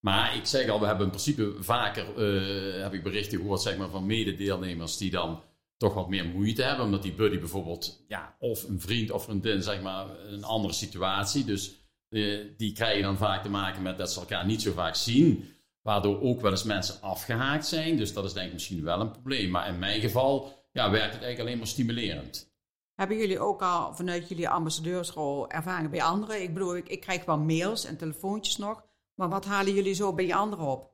Maar 0.00 0.36
ik 0.36 0.46
zeg 0.46 0.68
al, 0.68 0.80
we 0.80 0.86
hebben 0.86 1.04
in 1.04 1.10
principe 1.10 1.54
vaker 1.58 2.04
uh, 2.18 2.82
heb 2.82 2.94
ik 2.94 3.02
berichten 3.02 3.38
gehoord 3.38 3.60
zeg 3.60 3.76
maar, 3.76 3.88
van 3.88 4.06
mededeelnemers 4.06 4.96
die 4.96 5.10
dan 5.10 5.42
toch 5.76 5.94
wat 5.94 6.08
meer 6.08 6.24
moeite 6.24 6.62
hebben. 6.62 6.84
Omdat 6.84 7.02
die 7.02 7.14
buddy 7.14 7.38
bijvoorbeeld, 7.38 8.04
ja, 8.08 8.36
of 8.38 8.68
een 8.68 8.80
vriend 8.80 9.10
of 9.10 9.24
vriendin, 9.24 9.62
zeg 9.62 9.82
maar, 9.82 10.06
een 10.26 10.44
andere 10.44 10.74
situatie. 10.74 11.44
Dus 11.44 11.74
uh, 12.08 12.40
die 12.56 12.72
krijgen 12.72 13.02
dan 13.02 13.16
vaak 13.16 13.42
te 13.42 13.50
maken 13.50 13.82
met 13.82 13.98
dat 13.98 14.12
ze 14.12 14.20
elkaar 14.20 14.46
niet 14.46 14.62
zo 14.62 14.72
vaak 14.72 14.94
zien. 14.94 15.54
Waardoor 15.82 16.20
ook 16.20 16.40
wel 16.40 16.50
eens 16.50 16.64
mensen 16.64 17.02
afgehaakt 17.02 17.66
zijn. 17.66 17.96
Dus 17.96 18.12
dat 18.12 18.24
is 18.24 18.32
denk 18.32 18.46
ik 18.46 18.52
misschien 18.52 18.84
wel 18.84 19.00
een 19.00 19.10
probleem. 19.10 19.50
Maar 19.50 19.68
in 19.68 19.78
mijn 19.78 20.00
geval 20.00 20.52
ja, 20.72 20.90
werkt 20.90 21.12
het 21.12 21.22
eigenlijk 21.22 21.40
alleen 21.40 21.58
maar 21.58 21.66
stimulerend. 21.66 22.50
Hebben 22.94 23.18
jullie 23.18 23.40
ook 23.40 23.62
al 23.62 23.94
vanuit 23.94 24.28
jullie 24.28 24.48
ambassadeursrol 24.48 25.50
ervaringen 25.50 25.90
bij 25.90 26.02
anderen? 26.02 26.42
Ik 26.42 26.54
bedoel, 26.54 26.76
ik, 26.76 26.88
ik 26.88 27.00
krijg 27.00 27.24
wel 27.24 27.38
mails 27.38 27.84
en 27.84 27.96
telefoontjes 27.96 28.56
nog. 28.56 28.84
Maar 29.14 29.28
wat 29.28 29.44
halen 29.44 29.74
jullie 29.74 29.94
zo 29.94 30.14
bij 30.14 30.34
anderen 30.34 30.66
op? 30.66 30.90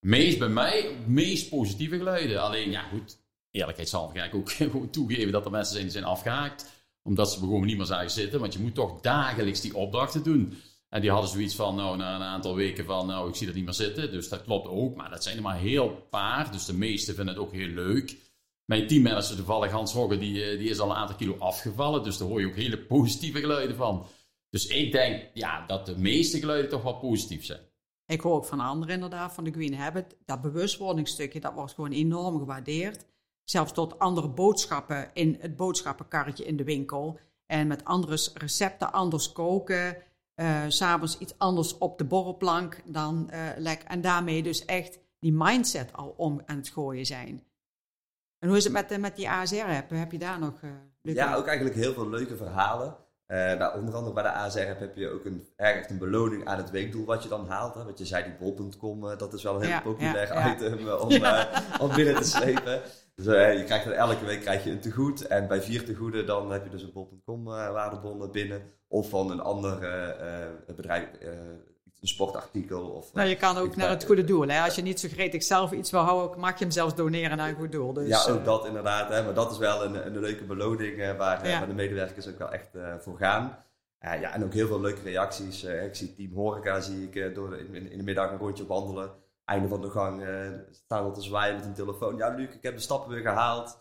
Meest 0.00 0.38
bij 0.38 0.48
mij, 0.48 0.96
meest 1.06 1.48
positieve 1.48 1.96
geluiden. 1.96 2.42
Alleen, 2.42 2.70
ja 2.70 2.82
goed, 2.82 3.18
eerlijkheidshalve 3.50 4.18
ga 4.18 4.24
ik 4.24 4.34
ook 4.34 4.50
gewoon 4.70 4.90
toegeven 4.90 5.32
dat 5.32 5.44
er 5.44 5.50
mensen 5.50 5.72
zijn 5.72 5.84
die 5.84 5.92
zijn 5.92 6.04
afgehaakt. 6.04 6.66
Omdat 7.02 7.32
ze 7.32 7.38
gewoon 7.38 7.66
niet 7.66 7.76
meer 7.76 7.86
zagen 7.86 8.10
zitten. 8.10 8.40
Want 8.40 8.52
je 8.52 8.58
moet 8.58 8.74
toch 8.74 9.00
dagelijks 9.00 9.60
die 9.60 9.76
opdrachten 9.76 10.22
doen. 10.22 10.58
En 10.90 11.00
die 11.00 11.10
hadden 11.10 11.30
zoiets 11.30 11.54
van, 11.54 11.74
nou, 11.74 11.96
na 11.96 12.14
een 12.14 12.22
aantal 12.22 12.54
weken 12.54 12.84
van, 12.84 13.06
nou, 13.06 13.28
ik 13.28 13.34
zie 13.34 13.46
dat 13.46 13.54
niet 13.54 13.64
meer 13.64 13.74
zitten. 13.74 14.10
Dus 14.10 14.28
dat 14.28 14.42
klopt 14.42 14.68
ook. 14.68 14.96
Maar 14.96 15.10
dat 15.10 15.22
zijn 15.22 15.36
er 15.36 15.42
maar 15.42 15.58
heel 15.58 16.06
paar. 16.10 16.52
Dus 16.52 16.64
de 16.64 16.74
meesten 16.74 17.14
vinden 17.14 17.34
het 17.34 17.42
ook 17.42 17.52
heel 17.52 17.68
leuk. 17.68 18.16
Mijn 18.64 18.86
teammanager 18.86 19.36
toevallig, 19.36 19.70
Hans 19.70 19.92
Hogge, 19.92 20.18
die, 20.18 20.44
eh, 20.44 20.58
die 20.58 20.68
is 20.68 20.78
al 20.78 20.90
een 20.90 20.96
aantal 20.96 21.16
kilo 21.16 21.36
afgevallen. 21.38 22.02
Dus 22.02 22.18
daar 22.18 22.28
hoor 22.28 22.40
je 22.40 22.46
ook 22.46 22.56
hele 22.56 22.78
positieve 22.78 23.40
geluiden 23.40 23.76
van. 23.76 24.06
Dus 24.50 24.66
ik 24.66 24.92
denk, 24.92 25.28
ja, 25.34 25.66
dat 25.66 25.86
de 25.86 25.98
meeste 25.98 26.38
geluiden 26.38 26.70
toch 26.70 26.82
wel 26.82 26.98
positief 26.98 27.44
zijn. 27.44 27.60
Ik 28.06 28.20
hoor 28.20 28.34
ook 28.34 28.44
van 28.44 28.60
anderen 28.60 28.94
inderdaad, 28.94 29.32
van 29.32 29.44
de 29.44 29.50
Green 29.50 29.74
Habit. 29.74 30.16
Dat 30.24 30.40
bewustwordingsstukje, 30.40 31.40
dat 31.40 31.54
wordt 31.54 31.74
gewoon 31.74 31.92
enorm 31.92 32.38
gewaardeerd 32.38 33.04
zelfs 33.50 33.72
tot 33.72 33.98
andere 33.98 34.28
boodschappen 34.28 35.10
in 35.12 35.36
het 35.40 35.56
boodschappenkarretje 35.56 36.44
in 36.44 36.56
de 36.56 36.64
winkel. 36.64 37.18
En 37.46 37.66
met 37.66 37.84
andere 37.84 38.18
recepten, 38.34 38.92
anders 38.92 39.32
koken. 39.32 39.96
Uh, 40.40 40.64
S'avonds 40.68 41.18
iets 41.18 41.38
anders 41.38 41.78
op 41.78 41.98
de 41.98 42.04
borrelplank 42.04 42.82
dan 42.84 43.30
uh, 43.32 43.48
lekker. 43.56 43.88
En 43.88 44.00
daarmee 44.00 44.42
dus 44.42 44.64
echt 44.64 44.98
die 45.18 45.32
mindset 45.32 45.92
al 45.92 46.14
om 46.16 46.42
aan 46.46 46.56
het 46.56 46.68
gooien 46.68 47.06
zijn. 47.06 47.44
En 48.38 48.48
hoe 48.48 48.56
is 48.56 48.64
het 48.64 48.72
met, 48.72 49.00
met 49.00 49.16
die 49.16 49.30
ASR-app? 49.30 49.90
Heb 49.90 50.12
je 50.12 50.18
daar 50.18 50.38
nog 50.38 50.60
Ja, 51.02 51.34
ook 51.34 51.46
eigenlijk 51.46 51.76
heel 51.76 51.92
veel 51.92 52.08
leuke 52.08 52.36
verhalen. 52.36 52.96
Nou, 53.30 53.78
onder 53.78 53.94
andere 53.94 54.14
bij 54.14 54.22
de 54.22 54.32
ASR-app 54.32 54.80
heb 54.80 54.96
je 54.96 55.08
ook 55.08 55.24
een, 55.24 55.46
echt 55.56 55.90
een 55.90 55.98
beloning 55.98 56.44
aan 56.44 56.56
het 56.56 56.70
weekdoel 56.70 57.04
wat 57.04 57.22
je 57.22 57.28
dan 57.28 57.46
haalt. 57.48 57.74
Hè? 57.74 57.84
Want 57.84 57.98
je 57.98 58.06
zei 58.06 58.24
die 58.24 58.32
bol.com, 58.38 59.00
dat 59.18 59.32
is 59.32 59.42
wel 59.42 59.54
een 59.54 59.60
heel 59.60 59.70
ja, 59.70 59.80
populair 59.80 60.34
ja, 60.34 60.54
item 60.54 60.88
om, 60.88 61.08
om 61.88 61.94
binnen 61.94 62.16
te 62.16 62.24
slepen. 62.24 62.82
Dus 63.14 63.34
uh, 63.34 63.58
je 63.58 63.64
krijgt 63.64 63.86
er 63.86 63.92
elke 63.92 64.24
week 64.24 64.40
krijg 64.40 64.64
je 64.64 64.70
een 64.70 64.80
tegoed. 64.80 65.26
En 65.26 65.48
bij 65.48 65.62
vier 65.62 65.84
tegoeden 65.84 66.26
dan 66.26 66.52
heb 66.52 66.64
je 66.64 66.70
dus 66.70 66.82
een 66.82 66.92
bol.com 66.92 67.48
uh, 67.48 67.66
eh, 67.66 67.72
waardebon 67.72 68.30
binnen. 68.30 68.62
Of 68.88 69.08
van 69.08 69.30
een 69.30 69.40
ander 69.40 69.82
uh, 69.82 70.76
bedrijf, 70.76 71.08
een 72.00 72.08
sportartikel. 72.08 72.82
Of, 72.82 73.14
nou, 73.14 73.28
je 73.28 73.36
kan 73.36 73.56
ook 73.56 73.76
naar 73.76 73.88
het 73.88 74.04
goede 74.04 74.24
doel. 74.24 74.48
Hè? 74.48 74.60
Als 74.60 74.74
je 74.74 74.82
niet 74.82 75.00
zo 75.00 75.08
gretig 75.08 75.42
zelf 75.42 75.72
iets 75.72 75.90
wil 75.90 76.00
houden, 76.00 76.40
mag 76.40 76.58
je 76.58 76.64
hem 76.64 76.72
zelfs 76.72 76.94
doneren 76.94 77.36
naar 77.36 77.48
een 77.48 77.54
goed 77.54 77.72
doel. 77.72 77.92
Dus, 77.92 78.08
ja, 78.08 78.32
ook 78.32 78.44
dat 78.44 78.66
inderdaad. 78.66 79.08
Hè? 79.08 79.22
Maar 79.22 79.34
dat 79.34 79.50
is 79.50 79.58
wel 79.58 79.84
een, 79.84 80.06
een 80.06 80.18
leuke 80.18 80.44
beloning 80.44 80.96
waar, 80.96 81.16
waar, 81.16 81.66
de 81.66 81.74
medewerkers 81.74 82.28
ook 82.28 82.38
wel 82.38 82.52
echt 82.52 82.68
voor 82.98 83.16
gaan. 83.16 83.64
ja, 84.00 84.34
en 84.34 84.44
ook 84.44 84.52
heel 84.52 84.66
veel 84.66 84.80
leuke 84.80 85.02
reacties. 85.02 85.64
ik 85.64 85.94
zie 85.94 86.14
Team 86.14 86.32
Horeca 86.32 86.80
zie 86.80 87.08
ik 87.10 87.34
door 87.34 87.56
in, 87.56 87.90
in, 87.90 87.98
de 87.98 88.04
middag 88.04 88.30
een 88.30 88.38
rondje 88.38 88.66
wandelen 88.66 89.10
einde 89.44 89.68
van 89.68 89.80
de 89.80 89.90
gang 89.90 90.22
staan 90.70 91.06
we 91.06 91.12
te 91.12 91.22
zwaaien 91.22 91.56
met 91.56 91.64
een 91.64 91.74
telefoon. 91.74 92.16
Ja, 92.16 92.28
Luc, 92.34 92.54
ik 92.54 92.62
heb 92.62 92.74
de 92.74 92.80
stappen 92.80 93.10
weer 93.10 93.22
gehaald. 93.22 93.78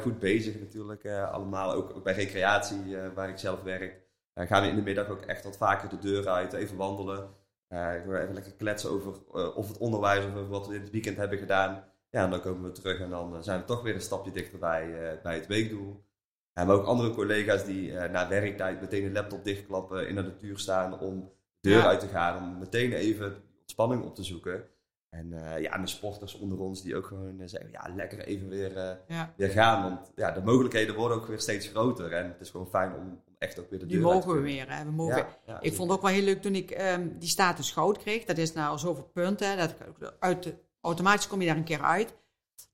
Goed 0.00 0.18
bezig 0.18 0.60
natuurlijk, 0.60 1.06
allemaal. 1.06 1.72
Ook, 1.72 1.96
ook, 1.96 2.04
bij 2.04 2.14
recreatie, 2.14 2.96
waar 3.14 3.28
ik 3.28 3.38
zelf 3.38 3.62
werk. 3.62 4.00
gaan 4.34 4.62
we 4.62 4.68
in 4.68 4.76
de 4.76 4.82
middag 4.82 5.08
ook 5.08 5.20
echt 5.20 5.44
wat 5.44 5.56
vaker 5.56 5.88
de 5.88 5.98
deur 5.98 6.28
uit, 6.28 6.52
even 6.52 6.76
wandelen. 6.76 7.28
Ik 7.68 8.04
wil 8.06 8.16
even 8.16 8.34
lekker 8.34 8.52
kletsen 8.52 8.90
over 8.90 9.24
of 9.54 9.68
het 9.68 9.78
onderwijs 9.78 10.24
of 10.24 10.34
over 10.34 10.48
wat 10.48 10.66
we 10.66 10.74
in 10.74 10.80
het 10.80 10.90
weekend 10.90 11.16
hebben 11.16 11.38
gedaan. 11.38 11.84
Ja, 12.10 12.24
en 12.24 12.30
dan 12.30 12.40
komen 12.40 12.62
we 12.62 12.72
terug 12.72 13.00
en 13.00 13.10
dan 13.10 13.44
zijn 13.44 13.60
we 13.60 13.66
toch 13.66 13.82
weer 13.82 13.94
een 13.94 14.00
stapje 14.00 14.30
dichterbij 14.30 15.18
bij 15.22 15.34
het 15.34 15.46
weekdoel. 15.46 16.06
En 16.52 16.66
maar 16.66 16.76
ook 16.76 16.86
andere 16.86 17.14
collega's 17.14 17.64
die 17.64 17.92
na 17.92 18.28
werktijd 18.28 18.80
meteen 18.80 19.04
een 19.04 19.12
laptop 19.12 19.44
dichtklappen, 19.44 20.08
in 20.08 20.14
de 20.14 20.22
natuur 20.22 20.58
staan 20.58 20.98
om 21.00 21.32
de 21.60 21.70
deur 21.70 21.86
uit 21.86 22.00
te 22.00 22.06
gaan. 22.06 22.42
Om 22.42 22.58
meteen 22.58 22.92
even 22.92 23.42
ontspanning 23.60 24.02
op 24.02 24.14
te 24.14 24.24
zoeken. 24.24 24.64
En 25.08 25.32
uh, 25.32 25.60
ja, 25.60 25.78
de 25.78 25.86
sporters 25.86 26.34
onder 26.34 26.58
ons 26.60 26.82
die 26.82 26.96
ook 26.96 27.06
gewoon 27.06 27.40
uh, 27.40 27.46
zeggen, 27.46 27.70
ja, 27.70 27.92
lekker 27.94 28.18
even 28.18 28.48
weer, 28.48 28.76
uh, 29.08 29.22
weer 29.36 29.48
gaan. 29.48 29.82
Want 29.82 30.12
ja, 30.14 30.30
de 30.30 30.42
mogelijkheden 30.42 30.94
worden 30.94 31.16
ook 31.16 31.26
weer 31.26 31.40
steeds 31.40 31.68
groter. 31.68 32.12
En 32.12 32.26
het 32.26 32.40
is 32.40 32.50
gewoon 32.50 32.68
fijn 32.68 32.94
om, 32.94 33.22
om 33.26 33.34
echt 33.38 33.58
ook 33.58 33.70
weer 33.70 33.78
de 33.78 33.86
deur 33.86 33.96
Die 33.96 34.06
mogen 34.06 34.34
we 34.34 34.40
weer. 34.40 34.72
Hè? 34.72 34.84
We 34.84 34.90
mogen, 34.90 35.26
ja, 35.46 35.60
ik 35.60 35.74
vond 35.74 35.88
het 35.90 35.98
ook 35.98 36.04
wel 36.04 36.14
heel 36.14 36.24
leuk 36.24 36.42
toen 36.42 36.54
ik 36.54 36.80
um, 36.80 37.18
die 37.18 37.28
status 37.28 37.70
goud 37.70 37.98
kreeg. 37.98 38.24
Dat 38.24 38.38
is 38.38 38.52
nou 38.52 38.78
zoveel 38.78 39.10
punten. 39.12 39.56
Dat, 39.56 39.74
uit 40.18 40.42
de, 40.42 40.54
automatisch 40.80 41.28
kom 41.28 41.40
je 41.40 41.46
daar 41.46 41.56
een 41.56 41.64
keer 41.64 41.82
uit. 41.82 42.16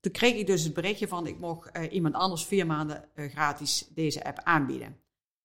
Toen 0.01 0.13
kreeg 0.13 0.35
ik 0.35 0.47
dus 0.47 0.65
het 0.65 0.75
berichtje 0.75 1.09
van, 1.09 1.27
ik 1.27 1.39
mocht 1.39 1.79
iemand 1.91 2.15
anders 2.15 2.45
vier 2.45 2.67
maanden 2.67 3.05
gratis 3.15 3.89
deze 3.95 4.25
app 4.25 4.41
aanbieden. 4.43 4.97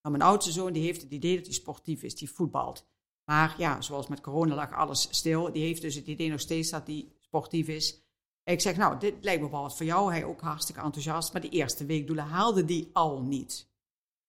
Nou, 0.01 0.17
mijn 0.17 0.29
oudste 0.29 0.51
zoon 0.51 0.73
die 0.73 0.83
heeft 0.83 1.01
het 1.01 1.11
idee 1.11 1.35
dat 1.35 1.45
hij 1.45 1.53
sportief 1.53 2.03
is, 2.03 2.15
die 2.15 2.31
voetbalt. 2.31 2.87
Maar 3.29 3.55
ja, 3.57 3.81
zoals 3.81 4.07
met 4.07 4.21
corona 4.21 4.55
lag 4.55 4.73
alles 4.73 5.07
stil. 5.11 5.51
Die 5.51 5.63
heeft 5.63 5.81
dus 5.81 5.95
het 5.95 6.07
idee 6.07 6.29
nog 6.29 6.39
steeds 6.39 6.69
dat 6.69 6.87
hij 6.87 7.11
sportief 7.19 7.67
is. 7.67 8.01
Ik 8.43 8.61
zeg, 8.61 8.77
nou, 8.77 8.99
dit 8.99 9.13
lijkt 9.21 9.41
me 9.41 9.49
wel 9.49 9.61
wat 9.61 9.77
voor 9.77 9.85
jou. 9.85 10.11
Hij 10.11 10.23
ook 10.23 10.41
hartstikke 10.41 10.81
enthousiast. 10.81 11.33
Maar 11.33 11.41
die 11.41 11.49
eerste 11.49 11.85
weekdoelen 11.85 12.25
haalde 12.25 12.65
die 12.65 12.89
al 12.93 13.21
niet. 13.21 13.71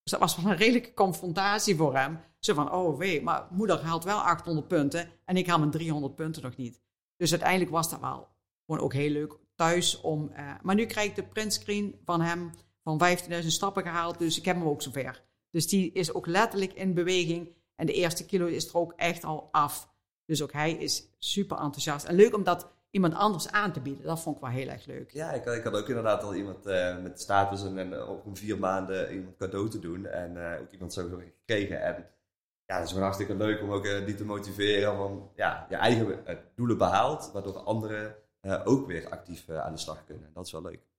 Dus 0.02 0.12
dat 0.12 0.20
was 0.20 0.36
wel 0.36 0.50
een 0.50 0.58
redelijke 0.58 0.94
confrontatie 0.94 1.76
voor 1.76 1.96
hem. 1.96 2.20
Zo 2.38 2.54
van, 2.54 2.72
oh 2.72 2.98
wee, 2.98 3.22
maar 3.22 3.46
moeder 3.50 3.82
haalt 3.82 4.04
wel 4.04 4.18
800 4.18 4.68
punten 4.68 5.10
en 5.24 5.36
ik 5.36 5.46
haal 5.46 5.58
mijn 5.58 5.70
300 5.70 6.14
punten 6.14 6.42
nog 6.42 6.56
niet. 6.56 6.82
Dus 7.16 7.30
uiteindelijk 7.30 7.70
was 7.70 7.90
dat 7.90 8.00
wel 8.00 8.28
gewoon 8.66 8.80
ook 8.80 8.92
heel 8.92 9.10
leuk 9.10 9.38
thuis 9.54 10.00
om... 10.00 10.30
Uh, 10.32 10.52
maar 10.62 10.74
nu 10.74 10.86
krijg 10.86 11.08
ik 11.08 11.16
de 11.16 11.26
printscreen 11.26 12.00
van 12.04 12.20
hem 12.20 12.50
van 12.82 13.02
15.000 13.42 13.46
stappen 13.46 13.82
gehaald, 13.82 14.18
dus 14.18 14.38
ik 14.38 14.44
heb 14.44 14.56
hem 14.56 14.68
ook 14.68 14.82
zover. 14.82 15.22
Dus 15.50 15.68
die 15.68 15.92
is 15.92 16.14
ook 16.14 16.26
letterlijk 16.26 16.72
in 16.72 16.94
beweging 16.94 17.58
en 17.80 17.86
de 17.86 17.92
eerste 17.92 18.26
kilo 18.26 18.46
is 18.46 18.68
er 18.68 18.76
ook 18.76 18.92
echt 18.96 19.24
al 19.24 19.48
af. 19.52 19.88
Dus 20.24 20.42
ook 20.42 20.52
hij 20.52 20.72
is 20.72 21.08
super 21.18 21.58
enthousiast. 21.58 22.06
En 22.06 22.14
leuk 22.14 22.34
om 22.34 22.44
dat 22.44 22.68
iemand 22.90 23.14
anders 23.14 23.48
aan 23.50 23.72
te 23.72 23.80
bieden. 23.80 24.04
Dat 24.04 24.20
vond 24.20 24.36
ik 24.36 24.42
wel 24.42 24.50
heel 24.50 24.68
erg 24.68 24.86
leuk. 24.86 25.10
Ja, 25.10 25.30
ik, 25.32 25.44
ik 25.44 25.64
had 25.64 25.76
ook 25.76 25.88
inderdaad 25.88 26.22
al 26.22 26.34
iemand 26.34 26.66
uh, 26.66 26.98
met 27.02 27.20
status 27.20 27.64
en, 27.64 28.08
op 28.08 28.26
een 28.26 28.36
vier 28.36 28.58
maanden 28.58 29.12
iemand 29.12 29.36
cadeau 29.36 29.68
te 29.68 29.78
doen. 29.78 30.06
En 30.06 30.36
uh, 30.36 30.60
ook 30.60 30.70
iemand 30.70 30.92
zo 30.92 31.08
gekregen. 31.08 31.82
En 31.82 32.06
ja, 32.66 32.74
dat 32.74 32.82
is 32.82 32.88
gewoon 32.88 33.02
hartstikke 33.02 33.34
leuk 33.34 33.62
om 33.62 33.70
ook 33.70 33.86
uh, 33.86 34.06
die 34.06 34.14
te 34.14 34.24
motiveren 34.24 34.96
van 34.96 35.30
ja, 35.34 35.66
je 35.68 35.76
eigen 35.76 36.24
doelen 36.54 36.78
behaald, 36.78 37.30
waardoor 37.32 37.58
anderen 37.58 38.14
ook 38.64 38.86
weer 38.86 39.08
actief 39.08 39.48
aan 39.48 39.72
de 39.72 39.78
slag 39.78 40.04
kunnen. 40.04 40.30
Dat 40.34 40.46
is 40.46 40.52
wel 40.52 40.62
leuk. 40.62 40.89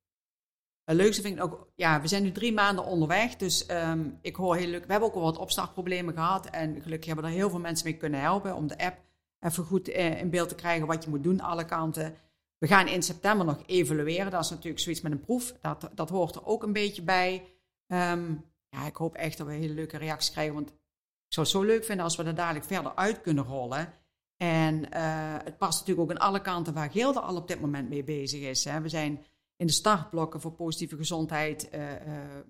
Het 0.91 0.99
leukste 0.99 1.21
vind 1.21 1.37
ik 1.37 1.43
ook, 1.43 1.71
ja, 1.75 2.01
we 2.01 2.07
zijn 2.07 2.23
nu 2.23 2.31
drie 2.31 2.53
maanden 2.53 2.85
onderweg, 2.85 3.35
dus 3.35 3.69
um, 3.69 4.17
ik 4.21 4.35
hoor 4.35 4.55
heel 4.55 4.67
leuk. 4.67 4.85
We 4.85 4.91
hebben 4.91 5.09
ook 5.09 5.15
al 5.15 5.21
wat 5.21 5.37
opstartproblemen 5.37 6.13
gehad 6.13 6.45
en 6.45 6.81
gelukkig 6.81 7.05
hebben 7.05 7.25
er 7.25 7.31
heel 7.31 7.49
veel 7.49 7.59
mensen 7.59 7.87
mee 7.87 7.97
kunnen 7.97 8.19
helpen 8.19 8.55
om 8.55 8.67
de 8.67 8.77
app 8.77 8.99
even 9.39 9.63
goed 9.63 9.87
eh, 9.87 10.19
in 10.19 10.29
beeld 10.29 10.49
te 10.49 10.55
krijgen 10.55 10.87
wat 10.87 11.03
je 11.03 11.09
moet 11.09 11.23
doen, 11.23 11.41
alle 11.41 11.65
kanten. 11.65 12.15
We 12.57 12.67
gaan 12.67 12.87
in 12.87 13.03
september 13.03 13.45
nog 13.45 13.63
evalueren. 13.65 14.31
Dat 14.31 14.43
is 14.43 14.49
natuurlijk 14.49 14.79
zoiets 14.79 15.01
met 15.01 15.11
een 15.11 15.19
proef. 15.19 15.53
Dat, 15.61 15.89
dat 15.95 16.09
hoort 16.09 16.35
er 16.35 16.45
ook 16.45 16.63
een 16.63 16.73
beetje 16.73 17.01
bij. 17.01 17.45
Um, 17.87 18.45
ja, 18.69 18.85
ik 18.85 18.95
hoop 18.95 19.15
echt 19.15 19.37
dat 19.37 19.47
we 19.47 19.53
hele 19.53 19.73
leuke 19.73 19.97
reacties 19.97 20.31
krijgen. 20.31 20.53
Want 20.53 20.69
ik 20.69 21.33
zou 21.33 21.47
het 21.47 21.55
zo 21.55 21.63
leuk 21.63 21.85
vinden 21.85 22.05
als 22.05 22.15
we 22.15 22.23
er 22.23 22.35
dadelijk 22.35 22.65
verder 22.65 22.95
uit 22.95 23.21
kunnen 23.21 23.43
rollen. 23.43 23.93
En 24.37 24.75
uh, 24.75 25.35
het 25.43 25.57
past 25.57 25.79
natuurlijk 25.79 26.09
ook 26.09 26.17
aan 26.17 26.27
alle 26.27 26.41
kanten 26.41 26.73
waar 26.73 26.91
Gilde 26.91 27.19
al 27.19 27.35
op 27.35 27.47
dit 27.47 27.61
moment 27.61 27.89
mee 27.89 28.03
bezig 28.03 28.41
is. 28.41 28.63
Hè. 28.63 28.81
We 28.81 28.89
zijn 28.89 29.25
in 29.61 29.67
de 29.67 29.73
startblokken 29.73 30.41
voor 30.41 30.51
positieve 30.51 30.95
gezondheid, 30.95 31.69
uh, 31.73 31.91
uh, 31.91 31.97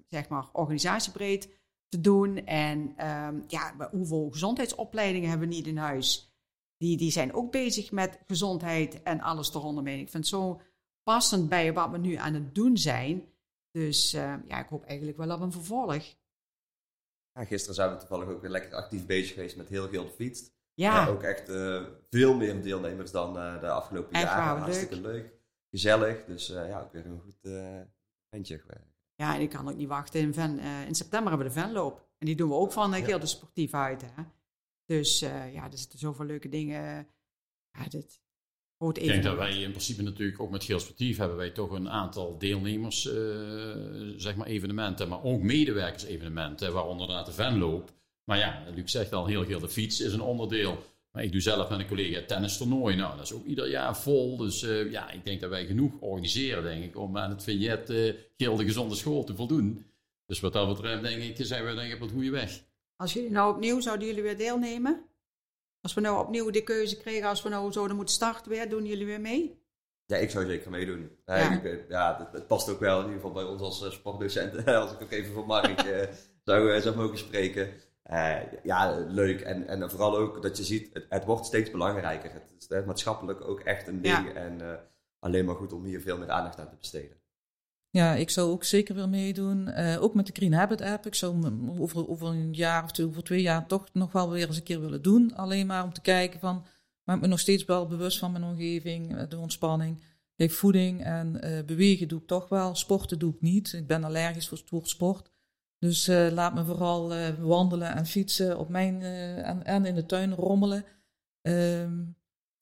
zeg 0.07 0.29
maar, 0.29 0.49
organisatiebreed 0.51 1.49
te 1.87 2.01
doen. 2.01 2.45
En 2.45 2.79
um, 3.07 3.43
ja, 3.47 3.89
hoeveel 3.91 4.29
gezondheidsopleidingen 4.31 5.29
hebben 5.29 5.47
we 5.47 5.55
niet 5.55 5.67
in 5.67 5.77
huis? 5.77 6.31
die, 6.81 6.97
die 6.97 7.11
zijn 7.11 7.33
ook 7.33 7.51
bezig 7.51 7.91
met 7.91 8.19
gezondheid 8.27 9.03
en 9.03 9.21
alles 9.21 9.53
eronder 9.53 9.83
mee. 9.83 9.99
Ik 9.99 10.09
vind 10.09 10.23
het 10.23 10.33
zo 10.33 10.61
passend 11.03 11.49
bij 11.49 11.73
wat 11.73 11.89
we 11.89 11.97
nu 11.97 12.15
aan 12.15 12.33
het 12.33 12.55
doen 12.55 12.77
zijn. 12.77 13.23
Dus 13.71 14.13
uh, 14.13 14.33
ja, 14.47 14.59
ik 14.59 14.69
hoop 14.69 14.83
eigenlijk 14.83 15.17
wel 15.17 15.31
op 15.31 15.41
een 15.41 15.51
vervolg. 15.51 16.03
Ja, 17.33 17.45
gisteren 17.45 17.75
zijn 17.75 17.91
we 17.91 17.97
toevallig 17.97 18.27
ook 18.27 18.41
weer 18.41 18.49
lekker 18.49 18.73
actief 18.73 19.05
bezig 19.05 19.33
geweest 19.33 19.57
met 19.57 19.69
heel 19.69 19.89
veel 19.89 20.07
fietst. 20.07 20.53
Ja. 20.73 21.07
ook 21.07 21.23
echt 21.23 21.49
uh, 21.49 21.83
veel 22.09 22.35
meer 22.35 22.61
deelnemers 22.61 23.11
dan 23.11 23.37
uh, 23.37 23.59
de 23.59 23.69
afgelopen 23.69 24.13
echt 24.13 24.23
jaren. 24.23 24.61
Hartstikke 24.61 24.95
leuk. 24.95 25.03
leuk. 25.03 25.40
Gezellig. 25.71 26.25
Dus 26.25 26.47
ja, 26.47 26.81
ook 26.81 26.91
weer 26.91 27.05
een 27.05 27.21
goed 27.21 27.51
eindje 28.29 28.59
gewerkt. 28.59 28.99
Ja, 29.15 29.35
en 29.35 29.41
ik 29.41 29.49
kan 29.49 29.69
ook 29.69 29.75
niet 29.75 29.87
wachten. 29.87 30.21
In, 30.21 30.33
Ven, 30.33 30.59
in 30.59 30.95
september 30.95 31.29
hebben 31.29 31.47
we 31.47 31.53
de 31.53 31.59
Venloop. 31.61 32.09
En 32.17 32.25
die 32.25 32.35
doen 32.35 32.49
we 32.49 32.55
ook 32.55 32.71
van 32.71 32.93
heel 32.93 33.19
de 33.19 33.25
sportief 33.25 33.73
uit. 33.73 34.01
Hè? 34.01 34.23
Dus 34.85 35.21
uh, 35.21 35.53
ja, 35.53 35.71
er 35.71 35.77
zitten 35.77 35.99
zoveel 35.99 36.25
leuke 36.25 36.49
dingen. 36.49 37.07
Ja, 37.71 37.87
dit 37.89 38.21
wordt 38.77 38.97
Ik 38.97 39.05
denk 39.05 39.23
dat 39.23 39.37
wij 39.37 39.61
in 39.61 39.69
principe 39.69 40.01
natuurlijk 40.01 40.41
ook 40.41 40.51
met 40.51 40.63
Geel 40.63 40.79
Sportief 40.79 41.17
hebben 41.17 41.37
wij 41.37 41.49
toch 41.49 41.71
een 41.71 41.89
aantal 41.89 42.37
deelnemers, 42.37 43.05
uh, 43.05 43.13
zeg 44.17 44.35
maar 44.35 44.47
evenementen, 44.47 45.07
maar 45.07 45.23
ook 45.23 45.41
medewerkers-evenementen, 45.41 46.73
waaronder 46.73 47.01
inderdaad 47.01 47.25
de 47.25 47.43
Venloop. 47.43 47.91
Maar 48.23 48.37
ja, 48.37 48.63
Luc 48.75 48.91
zegt 48.91 49.13
al, 49.13 49.25
heel 49.25 49.45
Geel 49.45 49.59
de 49.59 49.69
fiets 49.69 50.01
is 50.01 50.13
een 50.13 50.21
onderdeel. 50.21 50.83
Maar 51.11 51.23
ik 51.23 51.31
doe 51.31 51.41
zelf 51.41 51.69
met 51.69 51.79
een 51.79 51.87
collega 51.87 52.21
tennis 52.27 52.57
toernooi. 52.57 52.95
Nou, 52.95 53.15
dat 53.15 53.25
is 53.25 53.33
ook 53.33 53.45
ieder 53.45 53.69
jaar 53.69 53.97
vol. 53.97 54.37
Dus 54.37 54.63
uh, 54.63 54.91
ja, 54.91 55.09
ik 55.09 55.25
denk 55.25 55.41
dat 55.41 55.49
wij 55.49 55.65
genoeg 55.65 55.93
organiseren, 55.99 56.63
denk 56.63 56.83
ik, 56.83 56.97
om 56.97 57.17
aan 57.17 57.29
het 57.29 57.43
vignet 57.43 57.89
uh, 57.89 58.13
gezonde 58.37 58.95
school 58.95 59.23
te 59.23 59.35
voldoen. 59.35 59.85
Dus 60.25 60.39
wat 60.39 60.53
dat 60.53 60.67
betreft, 60.67 61.03
denk 61.03 61.21
ik, 61.21 61.45
zijn 61.45 61.65
we 61.65 61.73
denk 61.73 61.87
ik 61.87 61.95
op 61.95 62.01
het 62.01 62.11
goede 62.11 62.29
weg. 62.29 62.63
Als 62.95 63.13
jullie 63.13 63.31
nou 63.31 63.53
opnieuw, 63.53 63.79
zouden 63.79 64.07
jullie 64.07 64.23
weer 64.23 64.37
deelnemen? 64.37 65.05
Als 65.81 65.93
we 65.93 66.01
nou 66.01 66.19
opnieuw 66.19 66.49
de 66.49 66.63
keuze 66.63 66.97
kregen, 66.97 67.29
als 67.29 67.43
we 67.43 67.49
nou 67.49 67.71
zouden 67.71 67.95
moeten 67.95 68.15
starten 68.15 68.51
weer, 68.51 68.69
doen 68.69 68.85
jullie 68.85 69.05
weer 69.05 69.21
mee? 69.21 69.59
Ja, 70.05 70.17
ik 70.17 70.29
zou 70.29 70.45
zeker 70.45 70.71
meedoen. 70.71 71.11
Ja, 71.25 71.61
ik, 71.63 71.85
ja 71.89 72.29
het, 72.31 72.47
past 72.47 72.69
ook 72.69 72.79
wel 72.79 72.99
in 72.99 73.05
ieder 73.05 73.19
geval 73.19 73.31
bij 73.31 73.43
ons 73.43 73.61
als 73.61 73.83
uh, 73.83 73.91
sportdocent. 73.91 74.65
als 74.65 74.91
ik 74.91 75.01
ook 75.01 75.11
even 75.11 75.33
voor 75.33 75.45
Mark 75.45 75.79
zou, 76.43 76.81
zou 76.81 76.95
mogen 76.95 77.17
spreken. 77.17 77.69
Ja, 78.63 79.05
leuk. 79.07 79.41
En, 79.41 79.67
en 79.67 79.89
vooral 79.89 80.17
ook 80.17 80.41
dat 80.41 80.57
je 80.57 80.63
ziet, 80.63 80.89
het, 80.93 81.05
het 81.09 81.25
wordt 81.25 81.45
steeds 81.45 81.71
belangrijker. 81.71 82.31
Het 82.33 82.69
is 82.69 82.85
maatschappelijk 82.85 83.41
ook 83.41 83.59
echt 83.59 83.87
een 83.87 84.01
ding. 84.01 84.33
Ja. 84.33 84.33
En 84.33 84.79
alleen 85.19 85.45
maar 85.45 85.55
goed 85.55 85.73
om 85.73 85.83
hier 85.83 86.01
veel 86.01 86.17
meer 86.17 86.29
aandacht 86.29 86.59
aan 86.59 86.69
te 86.69 86.75
besteden. 86.75 87.21
Ja, 87.91 88.13
ik 88.13 88.29
zou 88.29 88.51
ook 88.51 88.63
zeker 88.63 88.95
weer 88.95 89.09
meedoen. 89.09 89.67
Uh, 89.67 90.01
ook 90.01 90.13
met 90.13 90.25
de 90.25 90.33
Green 90.35 90.53
Habit 90.53 90.81
app. 90.81 91.05
Ik 91.05 91.15
zou 91.15 91.59
over, 91.79 92.09
over 92.09 92.27
een 92.27 92.53
jaar 92.53 92.83
of 92.83 92.91
twee, 92.91 93.07
over 93.07 93.23
twee 93.23 93.41
jaar 93.41 93.67
toch 93.67 93.87
nog 93.93 94.11
wel 94.11 94.29
weer 94.29 94.47
eens 94.47 94.57
een 94.57 94.63
keer 94.63 94.81
willen 94.81 95.01
doen. 95.01 95.35
Alleen 95.35 95.67
maar 95.67 95.83
om 95.83 95.93
te 95.93 96.01
kijken 96.01 96.39
van, 96.39 96.65
maak 97.03 97.21
me 97.21 97.27
nog 97.27 97.39
steeds 97.39 97.65
wel 97.65 97.87
bewust 97.87 98.19
van 98.19 98.31
mijn 98.31 98.43
omgeving, 98.43 99.17
eh, 99.17 99.29
de 99.29 99.37
ontspanning. 99.37 100.03
Kijk, 100.35 100.51
voeding 100.51 101.03
en 101.03 101.31
bewegen 101.65 102.07
doe 102.07 102.19
ik 102.19 102.27
toch 102.27 102.49
wel. 102.49 102.75
Sporten 102.75 103.19
doe 103.19 103.33
ik 103.33 103.41
niet. 103.41 103.73
Ik 103.73 103.87
ben 103.87 104.03
allergisch 104.03 104.47
voor 104.47 104.81
sport. 104.83 105.30
Dus 105.81 106.07
uh, 106.07 106.31
laat 106.31 106.53
me 106.53 106.63
vooral 106.63 107.13
wandelen 107.39 107.95
en 107.95 108.05
fietsen 108.05 108.57
op 108.57 108.69
mijn, 108.69 109.01
en, 109.01 109.65
en, 109.65 109.85
in 109.85 109.95
de 109.95 110.05
tuin 110.05 110.33
rommelen. 110.33 110.85
Ehm, 111.41 111.91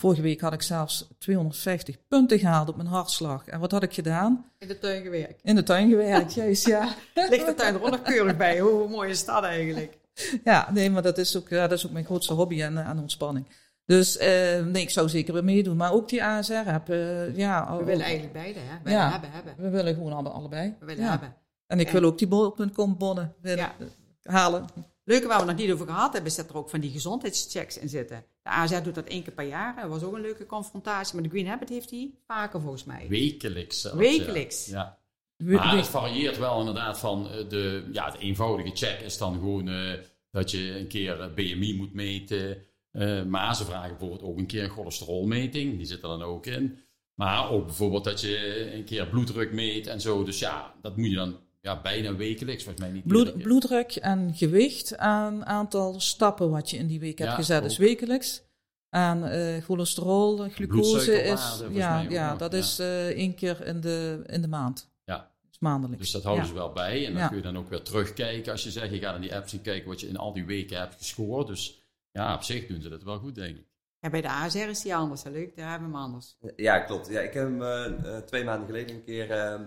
Vorige 0.02 0.22
week 0.22 0.42
had 0.42 0.54
ik 0.54 0.62
zelfs 0.62 1.08
250 1.18 2.08
punten 2.08 2.40
gehaald 2.40 2.70
op 2.70 2.76
mijn 2.76 2.88
hartslag. 2.88 3.48
En 3.48 3.60
wat 3.60 3.72
had 3.72 3.84
ik 3.84 3.94
gedaan? 3.94 4.46
In 4.58 4.68
de 4.68 4.80
tuin 4.80 5.04
gewerkt. 5.04 5.42
In 5.44 5.56
de 5.56 5.64
tuin 5.64 5.90
gewerkt, 5.90 6.34
juist, 6.34 6.68
ja. 6.68 6.96
Ligt 7.30 7.46
de 7.46 7.54
tuin 7.54 7.74
er 7.74 7.84
ook 7.84 7.90
nog 7.90 8.02
keurig 8.02 8.38
bij. 8.38 8.60
Hoe 8.60 8.90
mooi 8.90 9.10
is 9.10 9.26
dat 9.26 9.44
eigenlijk? 9.44 9.98
Ja, 10.44 10.70
nee, 10.72 10.90
maar 10.90 11.02
dat 11.02 11.18
is 11.18 11.38
ook, 11.38 11.50
ja, 11.50 11.68
dat 11.68 11.78
is 11.78 11.86
ook 11.86 11.92
mijn 11.92 12.06
grootste 12.06 12.34
hobby 12.34 12.62
en, 12.62 12.78
en 12.78 13.00
ontspanning. 13.00 13.48
Dus 13.86 14.18
uh, 14.18 14.66
nee, 14.66 14.82
ik 14.82 14.90
zou 14.90 15.10
zeker 15.10 15.34
weer 15.34 15.44
meedoen. 15.44 15.78
Maar 15.78 15.92
ook 15.92 16.10
die 16.10 16.24
ASR 16.24 16.54
heb, 16.54 16.90
uh, 16.90 17.38
ja... 17.38 17.78
We 17.78 17.84
willen 17.84 18.06
eigenlijk 18.06 18.34
beide, 18.34 18.60
hè? 18.60 18.78
We 18.84 18.90
ja, 18.90 19.12
hebben, 19.12 19.32
hebben. 19.32 19.54
We 19.58 19.70
willen 19.70 19.94
gewoon 19.94 20.14
alle, 20.14 20.30
allebei. 20.30 20.76
We 20.80 20.86
willen 20.86 21.10
hebben. 21.10 21.36
En 21.70 21.80
ik 21.80 21.88
en... 21.88 21.94
wil 21.94 22.04
ook 22.04 22.18
die 22.18 22.28
bol.com 22.28 22.98
bonnen 22.98 23.36
ja. 23.42 23.76
halen. 24.24 24.66
Leuke 25.04 25.28
waar 25.28 25.40
we 25.40 25.46
nog 25.46 25.56
niet 25.56 25.72
over 25.72 25.86
gehad 25.86 26.14
hebben, 26.14 26.32
is 26.32 26.38
dat 26.38 26.50
er 26.50 26.58
ook 26.58 26.70
van 26.70 26.80
die 26.80 26.92
gezondheidschecks 26.92 27.78
in 27.78 27.90
zitten. 27.90 28.26
De 28.42 28.50
AZ 28.50 28.82
doet 28.82 28.96
dat 28.96 29.08
één 29.08 29.24
keer 29.24 29.34
per 29.34 29.48
jaar. 29.48 29.76
Dat 29.76 29.90
was 29.90 30.04
ook 30.04 30.14
een 30.14 30.22
leuke 30.22 30.46
confrontatie. 30.46 31.14
Maar 31.14 31.24
de 31.24 31.30
Green 31.30 31.48
Habit 31.48 31.70
heeft 31.70 31.90
die 31.90 32.20
vaker 32.28 32.62
volgens 32.62 32.84
mij. 32.84 33.06
Wekelijks 33.10 33.82
zelfs, 33.82 33.98
Wekelijks. 33.98 34.66
Ja. 34.66 35.00
Maar 35.38 35.78
het 35.78 35.88
varieert 35.88 36.38
wel 36.38 36.60
inderdaad 36.60 37.00
van 37.00 37.30
eh, 37.30 37.50
de, 37.50 37.90
ja, 37.92 38.10
de 38.12 38.18
eenvoudige 38.18 38.76
check 38.76 39.00
is 39.00 39.18
dan 39.18 39.34
gewoon 39.34 39.68
uh, 39.68 39.94
dat 40.32 40.52
je 40.52 40.80
een 40.80 40.88
keer 40.88 41.32
BMI 41.36 41.76
moet 41.76 41.94
meten. 41.94 42.58
Uh, 42.92 43.24
maar 43.24 43.56
ze 43.56 43.66
vragen 43.66 43.90
bijvoorbeeld 43.90 44.22
ook 44.22 44.38
een 44.38 44.48
keer 44.48 44.64
een 44.64 44.70
cholesterolmeting. 44.70 45.78
Die 45.78 45.86
zit 45.86 46.02
er 46.02 46.10
dan 46.10 46.24
ook 46.24 46.46
in. 46.46 46.80
Maar 47.14 47.52
ook 47.52 47.66
bijvoorbeeld 47.66 48.04
dat 48.04 48.22
je 48.22 48.70
een 48.74 48.84
keer 48.84 49.08
bloeddruk 49.08 49.54
meet 49.54 49.88
en 49.88 50.02
zo. 50.02 50.24
Dus 50.24 50.40
ja, 50.40 50.74
dat 50.82 50.98
moet 50.98 51.10
je 51.10 51.16
dan 51.16 51.38
ja, 51.62 51.82
bijna 51.82 52.16
wekelijks, 52.16 52.64
volgens 52.64 52.86
mij 52.86 52.94
niet. 52.94 53.08
Bloed, 53.08 53.38
bloeddruk 53.38 53.96
en 53.96 54.36
gewicht 54.36 54.98
aan 54.98 55.46
aantal 55.46 56.00
stappen 56.00 56.50
wat 56.50 56.70
je 56.70 56.78
in 56.78 56.88
die 56.88 57.00
week 57.00 57.18
hebt 57.18 57.34
gezet 57.34 57.64
is 57.64 57.78
wekelijks. 57.78 58.42
En 58.90 59.24
uh, 59.24 59.64
cholesterol, 59.64 60.38
glucose 60.38 61.24
is, 61.24 61.64
ja, 61.72 62.00
ja, 62.00 62.36
dat 62.36 62.54
is 62.54 62.80
uh, 62.80 63.08
één 63.08 63.36
keer 63.36 63.66
in 63.66 63.82
de, 63.82 64.24
in 64.26 64.42
de 64.42 64.48
maand. 64.48 64.92
Ja. 65.04 65.32
Dus 65.50 65.60
maandelijks. 65.60 66.04
Dus 66.04 66.12
dat 66.12 66.24
houden 66.24 66.46
ze 66.46 66.54
wel 66.54 66.72
bij. 66.72 67.06
En 67.06 67.14
dan 67.14 67.28
kun 67.28 67.38
je 67.38 67.44
dan 67.44 67.58
ook 67.58 67.70
weer 67.70 67.82
terugkijken 67.82 68.52
als 68.52 68.64
je 68.64 68.72
zegt, 68.72 68.94
je 68.94 69.00
gaat 69.00 69.16
in 69.16 69.22
die 69.22 69.36
apps 69.36 69.54
en 69.54 69.62
kijken 69.62 69.90
wat 69.90 70.00
je 70.00 70.08
in 70.08 70.18
al 70.18 70.34
die 70.34 70.46
weken 70.46 70.78
hebt 70.78 70.96
gescoord. 70.96 71.48
Dus 71.48 71.82
ja, 72.12 72.34
op 72.34 72.44
zich 72.44 72.68
doen 72.68 72.82
ze 72.82 72.90
dat 72.90 73.04
wel 73.04 73.20
goed, 73.20 73.36
denk 73.36 73.58
ik. 73.58 73.68
Ja, 74.00 74.10
bij 74.10 74.22
de 74.22 74.30
ASR 74.30 74.58
is 74.58 74.82
die 74.82 74.96
anders, 74.96 75.24
hè, 75.24 75.30
leuk. 75.30 75.56
Daar 75.56 75.70
hebben 75.70 75.92
we 75.92 75.96
hem 75.96 76.04
anders. 76.06 76.38
Ja, 76.56 76.80
klopt. 76.80 77.08
Ja, 77.08 77.20
ik 77.20 77.34
heb 77.34 77.44
hem 77.44 77.62
uh, 77.62 78.18
twee 78.18 78.44
maanden 78.44 78.66
geleden 78.66 78.96
een 78.96 79.04
keer 79.04 79.32
ehm, 79.32 79.64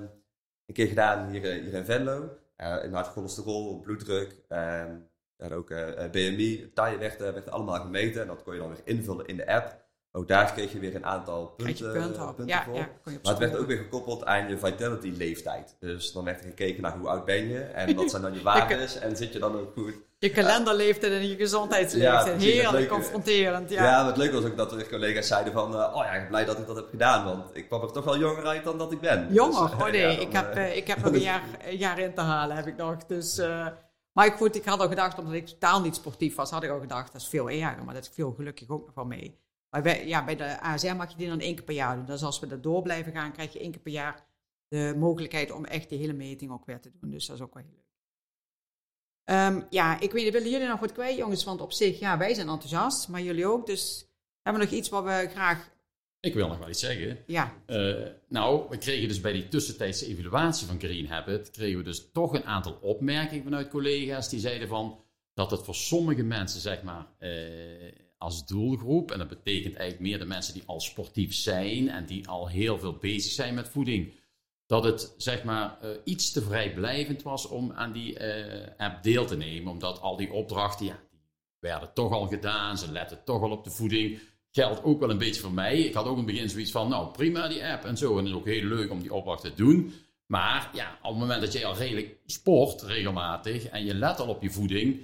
een 0.72 0.84
keer 0.84 0.88
gedaan 0.88 1.30
hier, 1.30 1.44
eh, 1.44 1.62
hier 1.62 1.74
in 1.74 1.84
Venlo. 1.84 2.38
Uh, 2.56 2.74
inderdaad 2.74 3.08
cholesterol, 3.08 3.80
bloeddruk, 3.80 4.34
en 4.48 5.52
ook 5.52 5.70
uh, 5.70 6.10
BMI, 6.10 6.70
taille 6.74 6.98
werd, 6.98 7.18
werd 7.18 7.50
allemaal 7.50 7.80
gemeten. 7.80 8.20
En 8.20 8.26
dat 8.26 8.42
kon 8.42 8.54
je 8.54 8.60
dan 8.60 8.68
weer 8.68 8.80
invullen 8.84 9.26
in 9.26 9.36
de 9.36 9.46
app. 9.46 9.84
ook 10.12 10.28
daar 10.28 10.52
kreeg 10.52 10.72
je 10.72 10.78
weer 10.78 10.94
een 10.94 11.04
aantal 11.04 11.46
punten, 11.46 11.92
punten 11.92 12.46
Ja, 12.46 12.64
voor. 12.64 12.74
ja, 12.74 12.90
kon 13.02 13.12
je 13.12 13.18
op 13.18 13.24
Maar 13.24 13.32
het 13.32 13.42
werd 13.42 13.56
ook 13.56 13.66
weer 13.66 13.76
gekoppeld 13.76 14.24
aan 14.24 14.48
je 14.48 14.58
vitality 14.58 15.12
leeftijd. 15.16 15.76
Dus 15.80 16.12
dan 16.12 16.24
werd 16.24 16.40
er 16.40 16.48
gekeken 16.48 16.82
naar 16.82 16.98
hoe 16.98 17.08
oud 17.08 17.24
ben 17.24 17.48
je 17.48 17.60
en 17.60 17.94
wat 17.96 18.10
zijn 18.10 18.22
dan 18.22 18.34
je 18.34 18.42
waardes 18.42 18.98
en 18.98 19.16
zit 19.16 19.32
je 19.32 19.38
dan 19.38 19.58
ook 19.58 19.72
goed. 19.72 19.94
Je 20.22 20.30
kalenderleeftijd 20.30 21.12
en 21.12 21.28
je 21.28 21.36
gezondheidsleeftijd. 21.36 22.42
Ja, 22.42 22.48
Heerlijk 22.48 22.88
confronterend. 22.88 23.70
Ja, 23.70 23.84
Ja. 23.84 23.96
maar 23.96 24.06
het 24.06 24.16
leuke 24.16 24.34
was 24.34 24.44
ook 24.44 24.56
dat 24.56 24.72
er 24.72 24.88
collega's 24.88 25.26
zeiden 25.26 25.52
van, 25.52 25.74
eh, 25.74 25.96
oh 25.96 26.04
ja, 26.04 26.12
ik 26.12 26.20
ben 26.20 26.28
blij 26.28 26.44
dat 26.44 26.58
ik 26.58 26.66
dat 26.66 26.76
heb 26.76 26.88
gedaan, 26.90 27.24
want 27.24 27.56
ik 27.56 27.66
kwam 27.66 27.82
er 27.82 27.92
toch 27.92 28.04
wel 28.04 28.18
jonger 28.18 28.46
uit 28.46 28.64
dan 28.64 28.78
dat 28.78 28.92
ik 28.92 29.00
ben. 29.00 29.32
Jonger, 29.32 29.70
Dus, 29.70 29.80
oh 29.82 29.90
nee, 29.90 30.00
ja, 30.00 30.08
ik, 30.08 30.32
dan, 30.32 30.44
heb, 30.44 30.54
eh, 30.54 30.64
eh, 30.70 30.76
ik 30.76 30.86
heb 30.86 30.98
nog 31.04 31.12
een 31.12 31.20
jaar, 31.20 31.42
een 31.64 31.76
jaar 31.76 31.98
in 31.98 32.14
te 32.14 32.20
halen, 32.20 32.56
heb 32.56 32.66
ik 32.66 32.76
nog. 32.76 32.96
Dus, 33.06 33.38
eh, 33.38 33.66
maar 34.12 34.26
ik, 34.26 34.32
goed, 34.32 34.56
ik 34.56 34.64
had 34.64 34.80
al 34.80 34.88
gedacht, 34.88 35.18
omdat 35.18 35.34
ik 35.34 35.46
totaal 35.46 35.80
niet 35.80 35.94
sportief 35.94 36.34
was, 36.34 36.50
had 36.50 36.62
ik 36.62 36.70
al 36.70 36.80
gedacht, 36.80 37.12
dat 37.12 37.20
is 37.20 37.28
veel 37.28 37.50
erger. 37.50 37.84
Maar 37.84 37.94
dat 37.94 38.10
viel 38.12 38.32
gelukkig 38.32 38.68
ook 38.68 38.86
nog 38.86 38.94
wel 38.94 39.04
mee. 39.04 39.38
Maar 39.70 39.82
bij, 39.82 40.06
ja, 40.06 40.24
bij 40.24 40.36
de 40.36 40.60
ASR 40.60 40.94
mag 40.94 41.10
je 41.10 41.16
die 41.16 41.28
dan 41.28 41.40
één 41.40 41.54
keer 41.54 41.64
per 41.64 41.74
jaar 41.74 41.96
doen. 41.96 42.04
Dus 42.04 42.22
als 42.22 42.40
we 42.40 42.46
dat 42.46 42.62
door 42.62 42.82
blijven 42.82 43.12
gaan, 43.12 43.32
krijg 43.32 43.52
je 43.52 43.58
één 43.58 43.70
keer 43.70 43.80
per 43.80 43.92
jaar 43.92 44.24
de 44.68 44.94
mogelijkheid 44.98 45.50
om 45.52 45.64
echt 45.64 45.88
die 45.88 45.98
hele 45.98 46.12
meting 46.12 46.52
ook 46.52 46.66
weer 46.66 46.80
te 46.80 46.90
doen. 47.00 47.10
Dus 47.10 47.26
dat 47.26 47.36
is 47.36 47.42
ook 47.42 47.54
wel 47.54 47.62
heel 47.62 47.72
leuk. 47.74 47.81
Ehm, 49.24 49.60
ja, 49.70 50.00
ik 50.00 50.12
weet 50.12 50.24
niet, 50.24 50.32
willen 50.32 50.50
jullie 50.50 50.66
nog 50.68 50.80
wat 50.80 50.92
kwijt, 50.92 51.16
jongens? 51.16 51.44
Want 51.44 51.60
op 51.60 51.72
zich, 51.72 51.98
ja, 51.98 52.18
wij 52.18 52.34
zijn 52.34 52.48
enthousiast, 52.48 53.08
maar 53.08 53.22
jullie 53.22 53.46
ook. 53.46 53.66
Dus 53.66 54.06
hebben 54.42 54.62
we 54.62 54.68
nog 54.68 54.78
iets 54.78 54.88
wat 54.88 55.04
we 55.04 55.28
graag, 55.30 55.70
Ik 56.20 56.34
wil 56.34 56.48
nog 56.48 56.58
wel 56.58 56.68
iets 56.68 56.80
zeggen. 56.80 57.18
ja, 57.26 57.54
Eh, 57.66 57.94
nou, 58.28 58.68
we 58.68 58.78
kregen 58.78 59.08
dus 59.08 59.20
bij 59.20 59.32
die 59.32 59.48
tussentijdse 59.48 60.06
evaluatie 60.06 60.66
van 60.66 60.78
Green 60.78 61.08
Habit, 61.08 61.50
kregen 61.50 61.78
we 61.78 61.84
dus 61.84 62.10
toch 62.12 62.34
een 62.34 62.44
aantal 62.44 62.78
opmerkingen 62.80 63.44
vanuit 63.44 63.68
collega's 63.68 64.28
die 64.28 64.40
zeiden 64.40 64.68
van 64.68 65.00
dat 65.34 65.50
het 65.50 65.62
voor 65.62 65.74
sommige 65.74 66.22
mensen, 66.22 66.60
zeg 66.60 66.82
maar, 66.82 67.06
eh, 67.18 67.30
als 68.18 68.46
doelgroep, 68.46 69.10
en 69.10 69.18
dat 69.18 69.28
betekent 69.28 69.74
eigenlijk 69.76 70.10
meer 70.10 70.18
de 70.18 70.24
mensen 70.24 70.54
die 70.54 70.62
al 70.66 70.80
sportief 70.80 71.34
zijn 71.34 71.88
en 71.88 72.06
die 72.06 72.28
al 72.28 72.48
heel 72.48 72.78
veel 72.78 72.96
bezig 72.96 73.32
zijn 73.32 73.54
met 73.54 73.68
voeding, 73.68 74.12
dat 74.66 74.84
het, 74.84 75.14
zeg 75.16 75.44
maar, 75.44 75.78
eh, 75.80 75.90
iets 76.04 76.32
te 76.32 76.42
vrijblijvend 76.42 77.22
was 77.22 77.48
om 77.48 77.72
aan 77.72 77.92
die 77.92 78.18
eh, 78.18 78.86
app 78.86 79.02
deel 79.02 79.26
te 79.26 79.36
nemen, 79.36 79.72
omdat 79.72 80.00
al 80.00 80.16
die 80.16 80.32
opdrachten, 80.32 80.86
ja, 80.86 81.00
die 81.10 81.20
werden 81.58 81.90
toch 81.94 82.12
al 82.12 82.26
gedaan, 82.26 82.78
ze 82.78 82.92
letten 82.92 83.24
toch 83.24 83.42
al 83.42 83.50
op 83.50 83.64
de 83.64 83.70
voeding 83.70 84.20
geldt 84.52 84.84
ook 84.84 85.00
wel 85.00 85.10
een 85.10 85.18
beetje 85.18 85.40
voor 85.40 85.52
mij. 85.52 85.78
Ik 85.78 85.94
had 85.94 86.04
ook 86.04 86.10
in 86.10 86.16
het 86.16 86.26
begin 86.26 86.50
zoiets 86.50 86.70
van, 86.70 86.88
nou 86.88 87.10
prima 87.10 87.48
die 87.48 87.66
app 87.66 87.84
en 87.84 87.96
zo. 87.96 88.10
En 88.10 88.16
het 88.16 88.26
is 88.26 88.32
ook 88.32 88.46
heel 88.46 88.64
leuk 88.64 88.90
om 88.90 89.00
die 89.00 89.14
opdracht 89.14 89.42
te 89.42 89.54
doen. 89.54 89.94
Maar 90.26 90.70
ja, 90.72 90.98
op 91.02 91.10
het 91.10 91.18
moment 91.18 91.40
dat 91.40 91.52
je 91.52 91.64
al 91.64 91.76
redelijk 91.76 92.16
sport 92.26 92.82
regelmatig 92.82 93.66
en 93.66 93.84
je 93.84 93.94
let 93.94 94.20
al 94.20 94.28
op 94.28 94.42
je 94.42 94.50
voeding, 94.50 95.00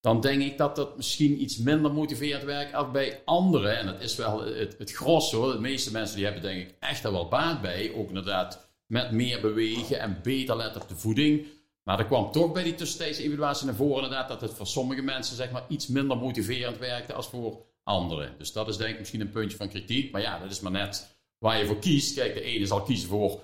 dan 0.00 0.20
denk 0.20 0.42
ik 0.42 0.58
dat 0.58 0.76
dat 0.76 0.96
misschien 0.96 1.42
iets 1.42 1.56
minder 1.58 1.92
motiverend 1.92 2.44
werkt 2.44 2.74
als 2.74 2.90
bij 2.90 3.22
anderen. 3.24 3.78
En 3.78 3.86
dat 3.86 4.00
is 4.00 4.16
wel 4.16 4.44
het, 4.44 4.74
het 4.78 4.92
gros 4.92 5.32
hoor. 5.32 5.52
De 5.52 5.60
meeste 5.60 5.92
mensen 5.92 6.16
die 6.16 6.24
hebben 6.24 6.42
denk 6.42 6.68
ik 6.68 6.74
echt 6.78 7.04
er 7.04 7.12
wel 7.12 7.28
baat 7.28 7.60
bij. 7.60 7.92
Ook 7.94 8.08
inderdaad 8.08 8.67
met 8.88 9.10
meer 9.10 9.40
bewegen 9.40 10.00
en 10.00 10.20
beter 10.22 10.56
letten 10.56 10.82
op 10.82 10.88
de 10.88 10.96
voeding. 10.96 11.46
Maar 11.82 11.98
er 11.98 12.04
kwam 12.04 12.32
toch 12.32 12.52
bij 12.52 12.62
die 12.62 12.74
tussentijdse 12.74 13.22
evaluatie 13.22 13.66
naar 13.66 13.74
voren 13.74 14.02
inderdaad 14.02 14.28
dat 14.28 14.40
het 14.40 14.54
voor 14.54 14.66
sommige 14.66 15.02
mensen 15.02 15.36
zeg 15.36 15.50
maar 15.50 15.64
iets 15.68 15.86
minder 15.86 16.16
motiverend 16.16 16.78
werkte 16.78 17.12
als 17.12 17.28
voor 17.28 17.66
anderen. 17.82 18.34
Dus 18.38 18.52
dat 18.52 18.68
is 18.68 18.76
denk 18.76 18.92
ik 18.92 18.98
misschien 18.98 19.20
een 19.20 19.30
puntje 19.30 19.56
van 19.56 19.68
kritiek. 19.68 20.12
Maar 20.12 20.20
ja, 20.20 20.38
dat 20.38 20.50
is 20.50 20.60
maar 20.60 20.72
net 20.72 21.16
waar 21.38 21.58
je 21.58 21.66
voor 21.66 21.78
kiest. 21.78 22.14
Kijk, 22.14 22.34
de 22.34 22.42
ene 22.42 22.66
zal 22.66 22.82
kiezen 22.82 23.08
voor 23.08 23.40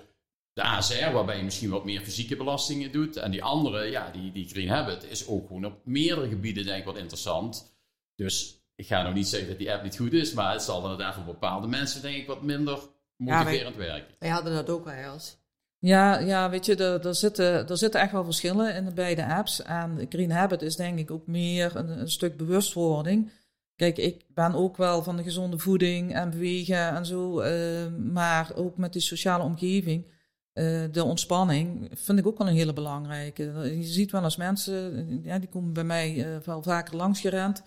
de 0.53 0.61
ASR, 0.61 1.11
waarbij 1.11 1.37
je 1.37 1.43
misschien 1.43 1.69
wat 1.69 1.85
meer 1.85 2.01
fysieke 2.01 2.35
belastingen 2.35 2.91
doet. 2.91 3.15
En 3.15 3.31
die 3.31 3.43
andere, 3.43 3.85
ja, 3.85 4.11
die, 4.11 4.31
die 4.31 4.47
Green 4.47 4.69
Habit, 4.69 5.09
is 5.09 5.27
ook 5.27 5.47
gewoon 5.47 5.65
op 5.65 5.85
meerdere 5.85 6.27
gebieden 6.27 6.65
denk 6.65 6.79
ik 6.79 6.85
wat 6.85 6.97
interessant. 6.97 7.75
Dus 8.15 8.63
ik 8.75 8.87
ga 8.87 9.01
nou 9.01 9.13
niet 9.13 9.27
zeggen 9.27 9.49
dat 9.49 9.57
die 9.57 9.71
app 9.71 9.83
niet 9.83 9.97
goed 9.97 10.13
is, 10.13 10.33
maar 10.33 10.51
het 10.51 10.61
zal 10.61 10.81
inderdaad 10.81 11.15
voor 11.15 11.23
bepaalde 11.23 11.67
mensen 11.67 12.01
denk 12.01 12.15
ik 12.15 12.27
wat 12.27 12.41
minder 12.41 12.79
motiverend 13.17 13.75
werken. 13.75 14.15
wij 14.19 14.29
hadden 14.29 14.53
dat 14.53 14.69
ook 14.69 14.85
wel 14.85 15.13
eens. 15.13 15.37
Ja, 15.79 16.19
ja, 16.19 16.49
weet 16.49 16.65
je, 16.65 16.75
er, 16.75 17.05
er, 17.07 17.15
zitten, 17.15 17.67
er 17.67 17.77
zitten 17.77 18.01
echt 18.01 18.11
wel 18.11 18.23
verschillen 18.23 18.75
in 18.75 18.85
de 18.85 18.93
beide 18.93 19.25
apps. 19.25 19.61
En 19.61 20.05
Green 20.09 20.31
Habit 20.31 20.61
is 20.61 20.75
denk 20.75 20.99
ik 20.99 21.11
ook 21.11 21.27
meer 21.27 21.75
een, 21.75 21.99
een 21.99 22.09
stuk 22.09 22.37
bewustwording. 22.37 23.31
Kijk, 23.75 23.97
ik 23.97 24.25
ben 24.33 24.53
ook 24.53 24.77
wel 24.77 25.03
van 25.03 25.17
de 25.17 25.23
gezonde 25.23 25.59
voeding 25.59 26.13
en 26.13 26.29
bewegen 26.29 26.89
en 26.95 27.05
zo. 27.05 27.39
eh, 27.39 27.87
maar 28.11 28.51
ook 28.55 28.77
met 28.77 28.93
die 28.93 29.01
sociale 29.01 29.43
omgeving, 29.43 30.05
eh, 30.53 30.83
de 30.91 31.03
ontspanning, 31.03 31.89
vind 31.93 32.19
ik 32.19 32.27
ook 32.27 32.37
wel 32.37 32.47
een 32.47 32.55
hele 32.55 32.73
belangrijke. 32.73 33.43
Je 33.77 33.83
ziet 33.83 34.11
wel 34.11 34.23
eens 34.23 34.35
mensen, 34.37 35.19
ja, 35.23 35.39
die 35.39 35.49
komen 35.49 35.73
bij 35.73 35.83
mij 35.83 36.25
eh, 36.25 36.39
wel 36.45 36.63
vaker 36.63 36.95
langs 36.95 37.19
gerend. 37.19 37.63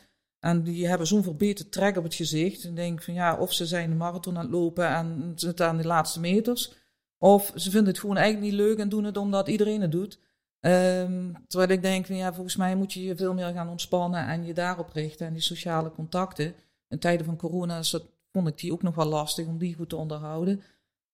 En 0.49 0.63
die 0.63 0.87
hebben 0.87 1.07
zo'n 1.07 1.23
verbeterd 1.23 1.73
trek 1.73 1.97
op 1.97 2.05
het 2.05 2.15
gezicht. 2.15 2.65
En 2.65 2.75
denk 2.75 3.03
van 3.03 3.15
ja, 3.15 3.37
of 3.37 3.53
ze 3.53 3.67
zijn 3.67 3.91
de 3.91 3.97
marathon 3.97 4.37
aan 4.37 4.43
het 4.43 4.53
lopen 4.53 4.89
en 4.89 5.33
zitten 5.35 5.67
aan 5.67 5.77
de 5.77 5.87
laatste 5.87 6.21
meters. 6.21 6.73
Of 7.19 7.53
ze 7.55 7.71
vinden 7.71 7.89
het 7.89 7.99
gewoon 7.99 8.17
eigenlijk 8.17 8.51
niet 8.51 8.61
leuk 8.61 8.79
en 8.79 8.89
doen 8.89 9.05
het 9.05 9.17
omdat 9.17 9.49
iedereen 9.49 9.81
het 9.81 9.93
doet. 9.93 10.19
Ehm, 10.61 11.33
terwijl 11.47 11.71
ik 11.71 11.83
denk 11.83 12.07
van 12.07 12.17
ja, 12.17 12.33
volgens 12.33 12.57
mij 12.57 12.77
moet 12.77 12.93
je 12.93 13.03
je 13.03 13.17
veel 13.17 13.35
meer 13.35 13.53
gaan 13.53 13.69
ontspannen 13.69 14.27
en 14.27 14.45
je 14.45 14.55
daarop 14.55 14.93
richten 14.93 15.27
en 15.27 15.33
die 15.33 15.43
sociale 15.43 15.91
contacten. 15.91 16.55
In 16.89 16.99
tijden 16.99 17.27
van 17.27 17.37
corona 17.37 17.79
is 17.79 17.91
dat, 17.91 18.03
vond 18.33 18.49
ik 18.49 18.59
die 18.59 18.73
ook 18.73 18.83
nog 18.83 18.95
wel 18.95 19.07
lastig 19.07 19.47
om 19.47 19.59
die 19.59 19.75
goed 19.75 19.89
te 19.89 19.97
onderhouden. 19.97 20.63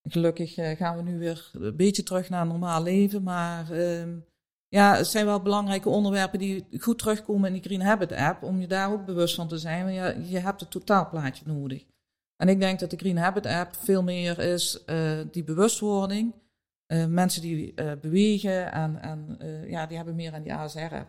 Gelukkig 0.03 0.57
eh, 0.57 0.77
gaan 0.77 0.97
we 0.97 1.03
nu 1.03 1.19
weer 1.19 1.51
een 1.53 1.77
beetje 1.77 2.03
terug 2.03 2.29
naar 2.29 2.43
een 2.43 2.49
normaal 2.49 2.83
leven, 2.83 3.23
maar 3.23 3.71
ehm, 3.71 4.19
ja, 4.75 4.97
het 4.97 5.07
zijn 5.07 5.27
wel 5.27 5.41
belangrijke 5.41 5.89
onderwerpen 5.89 6.39
die 6.39 6.67
goed 6.79 6.99
terugkomen 6.99 7.47
in 7.47 7.53
die 7.53 7.63
Green 7.63 7.83
Habit 7.83 8.13
app, 8.13 8.43
om 8.43 8.61
je 8.61 8.67
daar 8.67 8.93
ook 8.93 9.05
bewust 9.05 9.35
van 9.35 9.49
te 9.49 9.59
zijn. 9.59 9.85
Want 9.85 9.95
ja, 9.95 10.09
je 10.09 10.39
hebt 10.39 10.61
het 10.61 10.71
totaalplaatje 10.71 11.45
nodig. 11.47 11.85
En 12.37 12.49
ik 12.49 12.61
denk 12.61 12.81
dat 12.81 12.91
de 12.91 12.97
Green 12.97 13.17
Habit 13.17 13.47
app 13.47 13.77
veel 13.77 14.03
meer 14.03 14.39
is 14.39 14.85
eh, 14.85 15.21
die 15.31 15.45
bewustwording. 15.45 16.35
Eh, 16.87 17.07
mensen 17.07 17.43
die 17.43 17.75
eh, 17.75 17.93
bewegen 18.01 18.73
en, 18.73 19.03
en 19.03 19.39
ja, 19.69 19.87
die 19.87 19.97
hebben 19.97 20.15
meer 20.15 20.33
aan 20.33 20.43
die 20.43 20.55
ASR 20.55 20.79
app. 20.79 21.09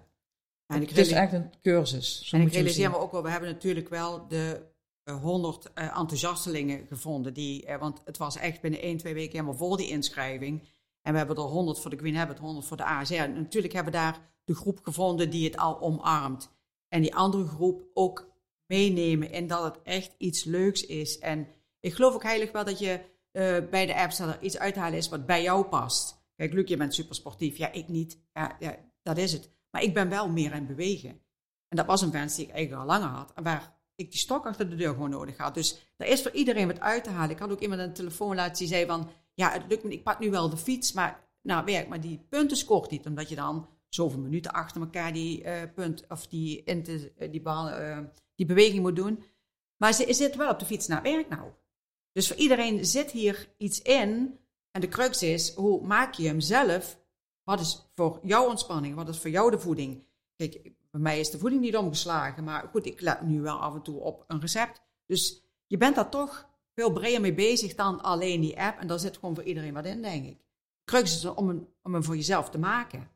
En 0.68 0.82
ik, 0.82 0.90
Het 0.90 0.98
is 0.98 1.12
echt 1.12 1.34
een 1.34 1.52
cursus. 1.62 2.30
En 2.32 2.42
ik 2.42 2.54
realiseer 2.54 2.90
me 2.90 2.98
ook 2.98 3.12
wel, 3.12 3.24
we 3.24 3.30
hebben 3.30 3.50
natuurlijk 3.50 3.90
wel 3.90 4.28
de 4.28 4.62
eh, 5.06 5.22
100 5.22 5.74
eh, 5.74 5.98
enthousiastelingen 5.98 6.86
gevonden. 6.88 7.34
Die, 7.34 7.68
want 7.80 8.02
het 8.06 8.18
was 8.18 8.38
echt 8.38 8.62
binnen 8.62 8.82
1, 8.82 8.98
2 8.98 9.14
weken 9.14 9.32
helemaal 9.32 9.54
vol 9.54 9.76
die 9.76 9.90
inschrijving. 9.90 10.62
En 11.06 11.12
we 11.12 11.18
hebben 11.18 11.36
er 11.36 11.42
100 11.42 11.80
voor 11.80 11.90
de 11.90 11.98
Green 11.98 12.16
Habit, 12.16 12.38
100 12.38 12.66
voor 12.66 12.78
de 12.78 12.86
ASR. 12.86 13.14
Natuurlijk 13.14 13.74
hebben 13.74 13.94
we 13.94 14.00
daar 14.00 14.20
de 14.44 14.56
groep 14.56 14.80
gevonden 14.84 15.30
die 15.30 15.46
het 15.46 15.58
al 15.58 15.82
omarmt. 15.82 16.50
En 16.88 17.02
die 17.02 17.16
andere 17.16 17.48
groep 17.48 17.86
ook 17.94 18.30
meenemen 18.68 19.32
in 19.32 19.48
dat 19.48 19.64
het 19.64 19.82
echt 19.84 20.16
iets 20.18 20.44
leuks 20.44 20.86
is. 20.86 21.20
En 21.20 21.48
ik 21.80 21.94
geloof 21.94 22.14
ook 22.14 22.24
heilig 22.24 22.52
wel 22.52 22.66
dat 22.66 22.80
je 22.80 23.00
eh, 23.32 23.58
bij 23.70 23.86
de 23.86 23.96
apps 23.96 24.20
er 24.20 24.42
iets 24.42 24.58
uithalen 24.58 24.98
is 24.98 25.10
wat 25.10 25.26
bij 25.26 25.42
jou 25.42 25.66
past. 25.66 26.24
Kijk, 26.36 26.54
Luc, 26.54 26.70
je 26.70 26.78
bent 26.78 26.94
super 26.94 27.16
sportief. 27.16 27.58
Ja, 27.58 27.72
ik 27.72 27.88
niet. 27.88 28.20
Ja, 28.34 28.56
ja, 28.60 28.76
dat 29.02 29.18
is 29.18 29.34
het. 29.34 29.50
Maar 29.72 29.82
ik 29.82 29.94
ben 29.94 30.10
wel 30.10 30.30
meer 30.30 30.54
aan 30.54 30.68
bewegen. 30.68 31.10
En 31.68 31.78
dat 31.78 31.86
was 31.86 32.02
een 32.02 32.12
wens 32.12 32.36
die 32.36 32.46
ik 32.46 32.52
eigenlijk 32.52 32.82
al 32.82 32.88
langer 32.88 33.16
had. 33.16 33.34
En 33.34 33.44
waar 33.44 33.76
ik 33.96 34.12
die 34.12 34.20
stok 34.20 34.46
achter 34.46 34.70
de 34.70 34.76
deur 34.76 34.94
gewoon 34.94 35.10
nodig 35.10 35.38
had. 35.38 35.54
Dus 35.54 35.94
er 35.98 36.08
is 36.08 36.22
voor 36.22 36.32
iedereen 36.32 36.68
wat 36.68 36.80
uit 36.80 37.04
te 37.04 37.10
halen. 37.10 37.32
Ik 37.32 37.40
had 37.40 37.52
ook 37.52 37.60
iemand 37.60 37.82
aan 37.82 37.88
de 37.88 37.94
telefoon 37.94 38.36
laten 38.36 38.58
die 38.58 38.68
zei 38.68 38.86
van... 38.86 39.10
Ja, 39.36 39.52
het 39.52 39.64
lukt 39.68 39.84
me, 39.84 39.92
ik 39.92 40.04
pak 40.04 40.20
nu 40.20 40.30
wel 40.30 40.50
de 40.50 40.58
fiets, 40.58 40.92
maar 40.92 41.28
nou 41.42 41.66
werk, 41.66 41.88
maar 41.88 42.02
die 42.02 42.26
punten 42.30 42.58
scoort 42.58 42.92
niet. 42.92 43.06
Omdat 43.06 43.30
je 43.30 43.36
dan 43.36 43.68
zoveel 43.90 44.20
minuten 44.20 44.52
achter 44.52 44.82
elkaar 44.82 45.14
die 45.14 45.44
uh, 45.44 45.62
punt 45.76 46.06
of 46.08 46.28
die, 46.28 46.64
inter, 46.64 47.12
die, 47.32 47.42
bal, 47.42 47.70
uh, 47.70 48.00
die 48.36 48.46
beweging 48.46 48.82
moet 48.82 48.96
doen. 48.96 49.24
Maar 49.78 49.94
ze 49.94 50.14
zit 50.14 50.36
wel 50.36 50.50
op 50.50 50.60
de 50.60 50.66
fiets 50.66 50.88
naar 50.88 51.02
werk 51.02 51.30
nou. 51.30 51.52
Dus 52.12 52.28
voor 52.28 52.36
iedereen 52.36 52.86
zit 52.86 53.12
hier 53.12 53.50
iets 53.58 53.82
in. 53.82 54.40
En 54.72 54.82
de 54.82 54.88
crux 54.88 55.24
is, 55.24 55.54
hoe 55.54 55.86
maak 55.86 56.14
je 56.14 56.28
hem 56.28 56.40
zelf? 56.40 57.00
Wat 57.44 57.60
is 57.60 57.90
voor 57.96 58.20
jouw 58.24 58.50
ontspanning? 58.50 58.96
Wat 58.96 59.10
is 59.10 59.20
voor 59.20 59.30
jou 59.30 59.52
de 59.52 59.60
voeding? 59.60 60.04
Kijk, 60.36 60.62
bij 60.92 61.02
mij 61.02 61.20
is 61.20 61.30
de 61.30 61.38
voeding 61.38 61.62
niet 61.62 61.78
omgeslagen. 61.78 62.44
Maar 62.44 62.68
goed, 62.72 62.86
ik 62.86 63.02
let 63.02 63.22
nu 63.22 63.42
wel 63.42 63.58
af 63.58 63.74
en 63.74 63.82
toe 63.82 64.00
op 64.00 64.24
een 64.28 64.40
recept. 64.40 64.82
Dus 65.06 65.44
je 65.68 65.78
bent 65.78 65.96
daar 65.96 66.10
toch 66.10 66.50
veel 66.76 66.92
breder 66.92 67.22
mee 67.22 67.34
bezig 67.34 67.76
dan 67.76 68.02
alleen 68.02 68.42
die 68.42 68.60
app. 68.62 68.80
En 68.80 68.88
daar 68.88 69.00
zit 69.00 69.16
gewoon 69.18 69.36
voor 69.36 69.44
iedereen 69.44 69.74
wat 69.74 69.86
in, 69.86 70.02
denk 70.02 70.26
ik. 70.26 70.38
Crux 70.86 71.16
is 71.16 71.26
om, 71.26 71.50
een, 71.50 71.68
om 71.84 71.94
hem 71.94 72.04
voor 72.04 72.16
jezelf 72.16 72.50
te 72.50 72.58
maken. 72.60 73.00
Ja, 73.00 73.08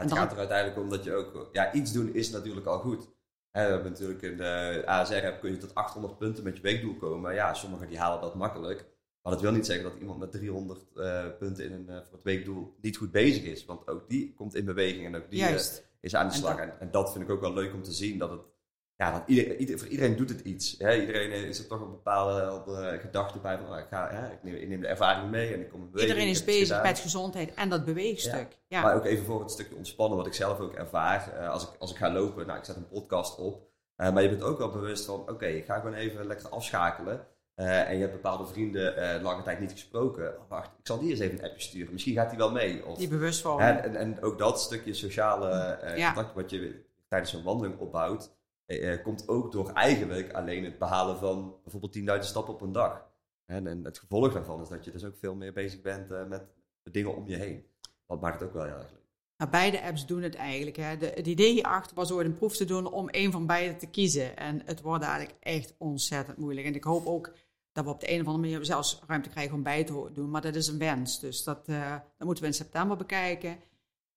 het 0.00 0.08
dan- 0.08 0.18
gaat 0.18 0.32
er 0.32 0.38
uiteindelijk 0.38 0.78
om 0.78 0.88
dat 0.88 1.04
je 1.04 1.12
ook... 1.14 1.48
Ja, 1.52 1.72
iets 1.72 1.92
doen 1.92 2.14
is 2.14 2.30
natuurlijk 2.30 2.66
al 2.66 2.78
goed. 2.78 3.08
We 3.50 3.58
hebben 3.62 3.90
natuurlijk 3.92 4.22
in 4.22 4.36
de 4.36 4.82
ASR-app 4.86 5.40
kun 5.40 5.50
je 5.50 5.56
tot 5.58 5.74
800 5.74 6.18
punten 6.18 6.44
met 6.44 6.56
je 6.56 6.62
weekdoel 6.62 6.94
komen. 6.96 7.34
Ja, 7.34 7.54
sommigen 7.54 7.88
die 7.88 7.98
halen 7.98 8.20
dat 8.20 8.34
makkelijk. 8.34 8.86
Maar 9.22 9.32
dat 9.32 9.42
wil 9.42 9.52
niet 9.52 9.66
zeggen 9.66 9.84
dat 9.84 9.98
iemand 10.00 10.18
met 10.18 10.32
300 10.32 10.80
eh, 10.94 11.24
punten 11.38 11.64
in 11.64 11.72
een, 11.72 11.88
eh, 11.88 11.94
voor 11.96 12.12
het 12.12 12.22
weekdoel 12.22 12.76
niet 12.80 12.96
goed 12.96 13.10
bezig 13.10 13.42
is. 13.44 13.64
Want 13.64 13.88
ook 13.88 14.08
die 14.08 14.34
komt 14.34 14.54
in 14.54 14.64
beweging 14.64 15.06
en 15.06 15.16
ook 15.16 15.30
die 15.30 15.42
eh, 15.44 15.54
is 16.00 16.14
aan 16.14 16.26
de 16.26 16.32
En 16.32 16.38
slag. 16.38 16.56
dat- 16.56 16.66
En, 16.68 16.80
en 16.80 16.90
dat 16.90 17.12
vind 17.12 17.24
ik 17.24 17.30
ook 17.30 17.40
wel 17.40 17.52
leuk 17.54 17.72
om 17.74 17.82
te 17.82 17.92
zien. 17.92 18.18
Dat 18.18 18.30
het, 18.30 18.40
ja, 18.96 19.24
ieder- 19.26 19.78
voor 19.78 19.88
iedereen 19.88 20.16
doet 20.16 20.28
het 20.28 20.40
iets. 20.40 20.74
Hè? 20.78 21.00
Iedereen 21.00 21.30
is 21.30 21.58
er 21.58 21.66
toch 21.66 21.80
een 21.80 21.90
bepaalde 21.90 22.62
uh, 22.68 23.00
gedachte 23.00 23.38
bij. 23.38 23.58
Van, 23.58 23.68
ah, 23.68 23.78
ik, 23.78 23.86
ga, 23.90 24.08
hè, 24.10 24.32
ik, 24.32 24.42
neem, 24.42 24.54
ik 24.54 24.68
neem 24.68 24.80
de 24.80 24.86
ervaring 24.86 25.30
mee 25.30 25.54
en 25.54 25.60
ik 25.60 25.68
kom. 25.68 25.90
Iedereen 25.94 26.28
is 26.28 26.44
bezig 26.44 26.66
gedaan. 26.66 26.82
met 26.82 26.98
gezondheid 26.98 27.54
en 27.54 27.68
dat 27.68 27.84
beweegstuk. 27.84 28.58
Ja. 28.68 28.82
Maar 28.82 28.94
ook 28.94 29.04
even 29.04 29.24
voor 29.24 29.40
het 29.40 29.50
stukje 29.50 29.76
ontspannen, 29.76 30.16
wat 30.16 30.26
ik 30.26 30.34
zelf 30.34 30.60
ook 30.60 30.74
ervaar. 30.74 31.32
Eh, 31.32 31.48
als, 31.48 31.62
ik, 31.62 31.68
als 31.78 31.90
ik 31.90 31.96
ga 31.96 32.12
lopen, 32.12 32.46
nou, 32.46 32.58
ik 32.58 32.64
zet 32.64 32.76
een 32.76 32.88
podcast 32.88 33.38
op. 33.38 33.68
Eh, 33.96 34.12
maar 34.12 34.22
je 34.22 34.28
bent 34.28 34.42
ook 34.42 34.58
wel 34.58 34.70
bewust 34.70 35.04
van, 35.04 35.20
oké, 35.20 35.46
ik 35.46 35.64
ga 35.64 35.78
gewoon 35.78 35.94
even 35.94 36.26
lekker 36.26 36.48
afschakelen. 36.48 37.26
Eh, 37.54 37.88
en 37.88 37.94
je 37.94 38.00
hebt 38.00 38.12
bepaalde 38.12 38.46
vrienden 38.46 39.22
lange 39.22 39.42
tijd 39.42 39.60
niet 39.60 39.72
gesproken. 39.72 40.28
Oh, 40.38 40.48
wacht, 40.48 40.66
ik 40.66 40.86
zal 40.86 40.98
die 40.98 41.10
eens 41.10 41.20
even 41.20 41.38
een 41.38 41.44
appje 41.44 41.62
sturen. 41.62 41.92
Misschien 41.92 42.14
gaat 42.14 42.28
die 42.28 42.38
wel 42.38 42.50
mee. 42.50 42.86
Of, 42.86 42.98
die 42.98 43.08
bewustwording. 43.08 43.70
En, 43.70 43.84
en, 43.84 43.96
en, 43.96 44.22
ook 44.22 44.38
dat 44.38 44.60
stukje 44.60 44.94
sociale 44.94 45.78
ja. 45.96 46.12
contact 46.12 46.34
wat 46.34 46.50
je 46.50 46.84
tijdens 47.08 47.32
een 47.32 47.42
wandeling 47.42 47.78
opbouwt, 47.78 48.35
komt 49.02 49.28
ook 49.28 49.52
door 49.52 49.70
eigenlijk 49.70 50.32
alleen 50.32 50.64
het 50.64 50.78
behalen 50.78 51.18
van 51.18 51.56
bijvoorbeeld 51.62 51.96
10.000 51.96 52.28
stappen 52.28 52.54
op 52.54 52.60
een 52.60 52.72
dag. 52.72 53.06
En, 53.44 53.66
en, 53.66 53.84
het 53.84 53.98
gevolg 53.98 54.32
daarvan 54.32 54.60
is 54.60 54.68
dat 54.68 54.84
je 54.84 54.90
dus 54.90 55.04
ook 55.04 55.16
veel 55.16 55.34
meer 55.34 55.52
bezig 55.52 55.80
bent 55.80 56.28
met 56.28 56.44
de 56.82 56.90
dingen 56.90 57.16
om 57.16 57.28
je 57.28 57.36
heen. 57.36 57.66
Dat 58.06 58.20
maakt 58.20 58.40
het 58.40 58.48
ook 58.48 58.54
wel 58.54 58.64
heel 58.64 58.74
erg 58.74 58.90
leuk. 58.90 59.04
Nou, 59.36 59.50
beide 59.50 59.82
apps 59.82 60.06
doen 60.06 60.22
het 60.22 60.34
eigenlijk. 60.34 60.76
Hè. 60.76 60.96
De, 60.96 61.06
het 61.14 61.26
idee 61.26 61.52
hierachter 61.52 61.96
was 61.96 62.12
ooit 62.12 62.26
een 62.26 62.34
proef 62.34 62.56
te 62.56 62.64
doen 62.64 62.92
om 62.92 63.08
een 63.10 63.32
van 63.32 63.46
beide 63.46 63.76
te 63.76 63.86
kiezen. 63.86 64.36
En 64.36 64.62
het 64.64 64.80
wordt 64.80 65.04
eigenlijk 65.04 65.36
echt 65.40 65.74
ontzettend 65.78 66.36
moeilijk. 66.36 66.66
En 66.66 66.74
ik 66.74 66.84
hoop 66.84 67.06
ook 67.06 67.32
dat 67.72 67.84
we 67.84 67.90
op 67.90 68.00
de 68.00 68.12
een 68.12 68.20
of 68.20 68.26
andere 68.26 68.48
manier 68.48 68.64
zelfs 68.64 69.02
ruimte 69.06 69.28
krijgen 69.28 69.54
om 69.54 69.62
bij 69.62 69.84
te 69.84 70.10
doen. 70.12 70.30
Maar 70.30 70.40
dat 70.40 70.54
is 70.54 70.68
een 70.68 70.78
wens. 70.78 71.20
Dus 71.20 71.44
dat, 71.44 71.66
dat 71.66 72.02
moeten 72.18 72.42
we 72.42 72.48
in 72.48 72.54
september 72.54 72.96
bekijken. 72.96 73.56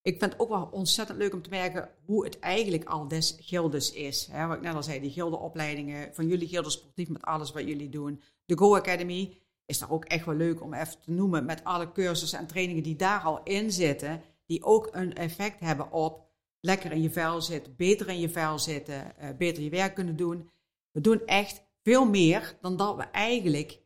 Ik 0.02 0.18
vind 0.18 0.32
het 0.32 0.40
ook 0.40 0.48
wel 0.48 0.68
ontzettend 0.72 1.18
leuk 1.18 1.32
om 1.32 1.42
te 1.42 1.50
merken 1.50 1.90
hoe 2.04 2.24
het 2.24 2.38
eigenlijk 2.38 2.84
al 2.84 3.08
des 3.08 3.36
gildes 3.40 3.92
is. 3.92 4.28
Hè. 4.30 4.46
Wat 4.46 4.56
ik 4.56 4.62
net 4.62 4.74
al 4.74 4.82
zei, 4.82 5.00
die 5.00 5.10
gildeopleidingen 5.10 6.14
van 6.14 6.26
jullie 6.26 6.48
gilde 6.48 6.70
sportief 6.70 7.08
met 7.08 7.22
alles 7.22 7.52
wat 7.52 7.66
jullie 7.66 7.88
doen. 7.88 8.22
De 8.44 8.58
Go 8.58 8.76
Academy 8.76 9.38
is 9.66 9.78
daar 9.78 9.90
ook 9.90 10.04
echt 10.04 10.24
wel 10.24 10.34
leuk 10.34 10.62
om 10.62 10.74
even 10.74 11.00
te 11.00 11.10
noemen 11.10 11.44
met 11.44 11.64
alle 11.64 11.92
cursussen 11.92 12.38
en 12.38 12.46
trainingen 12.46 12.82
die 12.82 12.96
daar 12.96 13.20
al 13.20 13.42
in 13.42 13.72
zitten 13.72 14.22
die 14.46 14.64
ook 14.64 14.88
een 14.92 15.14
effect 15.14 15.60
hebben 15.60 15.92
op 15.92 16.28
lekker 16.60 16.92
in 16.92 17.02
je 17.02 17.10
vel 17.10 17.42
zitten, 17.42 17.76
beter 17.76 18.08
in 18.08 18.20
je 18.20 18.28
vel 18.28 18.58
zitten, 18.58 19.12
uh, 19.20 19.28
beter 19.38 19.62
je 19.62 19.70
werk 19.70 19.94
kunnen 19.94 20.16
doen. 20.16 20.50
We 20.90 21.00
doen 21.00 21.26
echt 21.26 21.62
veel 21.82 22.08
meer 22.08 22.58
dan 22.60 22.76
dat 22.76 22.96
we 22.96 23.02
eigenlijk 23.02 23.80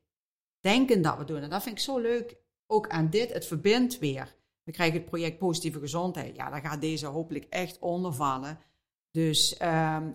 denken 0.61 1.03
dat 1.03 1.19
we 1.19 1.25
doen. 1.25 1.43
En 1.43 1.51
dat 1.51 1.63
vind 1.63 1.77
ik 1.77 1.83
zo 1.83 1.99
leuk, 1.99 2.37
ook 2.67 2.89
aan 2.89 3.11
dit, 3.11 3.33
het 3.33 3.47
verbindt 3.47 3.99
weer. 3.99 4.35
We 4.65 4.73
krijgen 4.73 4.99
het 4.99 5.09
project 5.09 5.39
Positieve 5.39 5.79
Gezondheid. 5.79 6.37
Ja, 6.37 6.51
daar 6.51 6.61
gaat 6.61 6.81
deze 6.81 7.07
hopelijk 7.07 7.45
echt 7.49 7.79
onder 7.79 8.15
vallen. 8.15 8.59
Dus 9.11 9.61
um, 9.63 10.15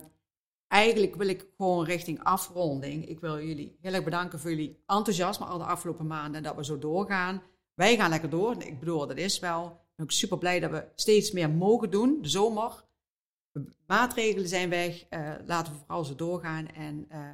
eigenlijk 0.68 1.16
wil 1.16 1.28
ik 1.28 1.48
gewoon 1.58 1.86
richting 1.86 2.24
afronding. 2.24 3.08
Ik 3.08 3.20
wil 3.20 3.42
jullie 3.42 3.78
heel 3.82 3.94
erg 3.94 4.04
bedanken 4.04 4.40
voor 4.40 4.50
jullie 4.50 4.84
enthousiasme 4.86 5.46
al 5.46 5.58
de 5.58 5.64
afgelopen 5.64 6.08
maanden 6.08 6.44
dat 6.44 6.56
we 6.56 6.66
zo 6.66 6.78
doorgaan. 6.78 7.42
Wij 7.74 7.96
gaan 7.96 8.10
lekker 8.10 8.30
door. 8.30 8.64
Ik 8.64 8.80
bedoel, 8.80 9.08
dat 9.08 9.18
is 9.18 9.40
wel 9.40 9.88
ben 10.00 10.08
ook 10.08 10.14
super 10.14 10.38
blij 10.38 10.60
dat 10.60 10.72
we 10.72 10.88
steeds 10.96 11.32
meer 11.32 11.50
mogen 11.50 11.92
doen, 11.92 12.22
de 12.22 12.30
zomer. 12.30 12.84
De 13.52 13.66
maatregelen 13.88 14.48
zijn 14.48 14.70
weg, 14.70 15.06
uh, 15.10 15.34
laten 15.46 15.74
we 15.74 15.80
vooral 15.80 16.06
zo 16.06 16.16
doorgaan. 16.16 16.68
En 16.68 17.08
uh, 17.12 17.30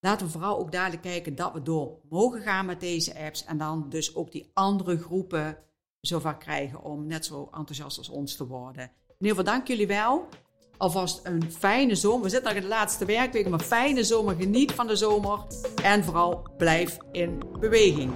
laten 0.00 0.26
we 0.26 0.32
vooral 0.32 0.58
ook 0.58 0.72
dadelijk 0.72 1.02
kijken 1.02 1.34
dat 1.34 1.52
we 1.52 1.62
door 1.62 2.00
mogen 2.08 2.40
gaan 2.42 2.66
met 2.66 2.80
deze 2.80 3.18
apps. 3.18 3.44
En 3.44 3.58
dan 3.58 3.88
dus 3.88 4.14
ook 4.14 4.32
die 4.32 4.50
andere 4.52 4.98
groepen 4.98 5.58
zover 6.00 6.36
krijgen 6.36 6.82
om 6.82 7.06
net 7.06 7.24
zo 7.24 7.48
enthousiast 7.52 7.98
als 7.98 8.08
ons 8.08 8.36
te 8.36 8.46
worden. 8.46 8.82
In 8.82 9.26
ieder 9.26 9.36
geval, 9.36 9.52
dank 9.52 9.66
jullie 9.66 9.86
wel. 9.86 10.28
Alvast 10.76 11.20
een 11.22 11.52
fijne 11.52 11.94
zomer. 11.94 12.22
We 12.22 12.28
zitten 12.28 12.48
nog 12.48 12.62
in 12.62 12.68
de 12.68 12.74
laatste 12.74 13.04
werkweek, 13.04 13.48
maar 13.48 13.60
fijne 13.60 14.04
zomer. 14.04 14.34
Geniet 14.34 14.72
van 14.72 14.86
de 14.86 14.96
zomer. 14.96 15.38
En 15.82 16.04
vooral 16.04 16.46
blijf 16.56 16.98
in 17.12 17.42
beweging. 17.60 18.12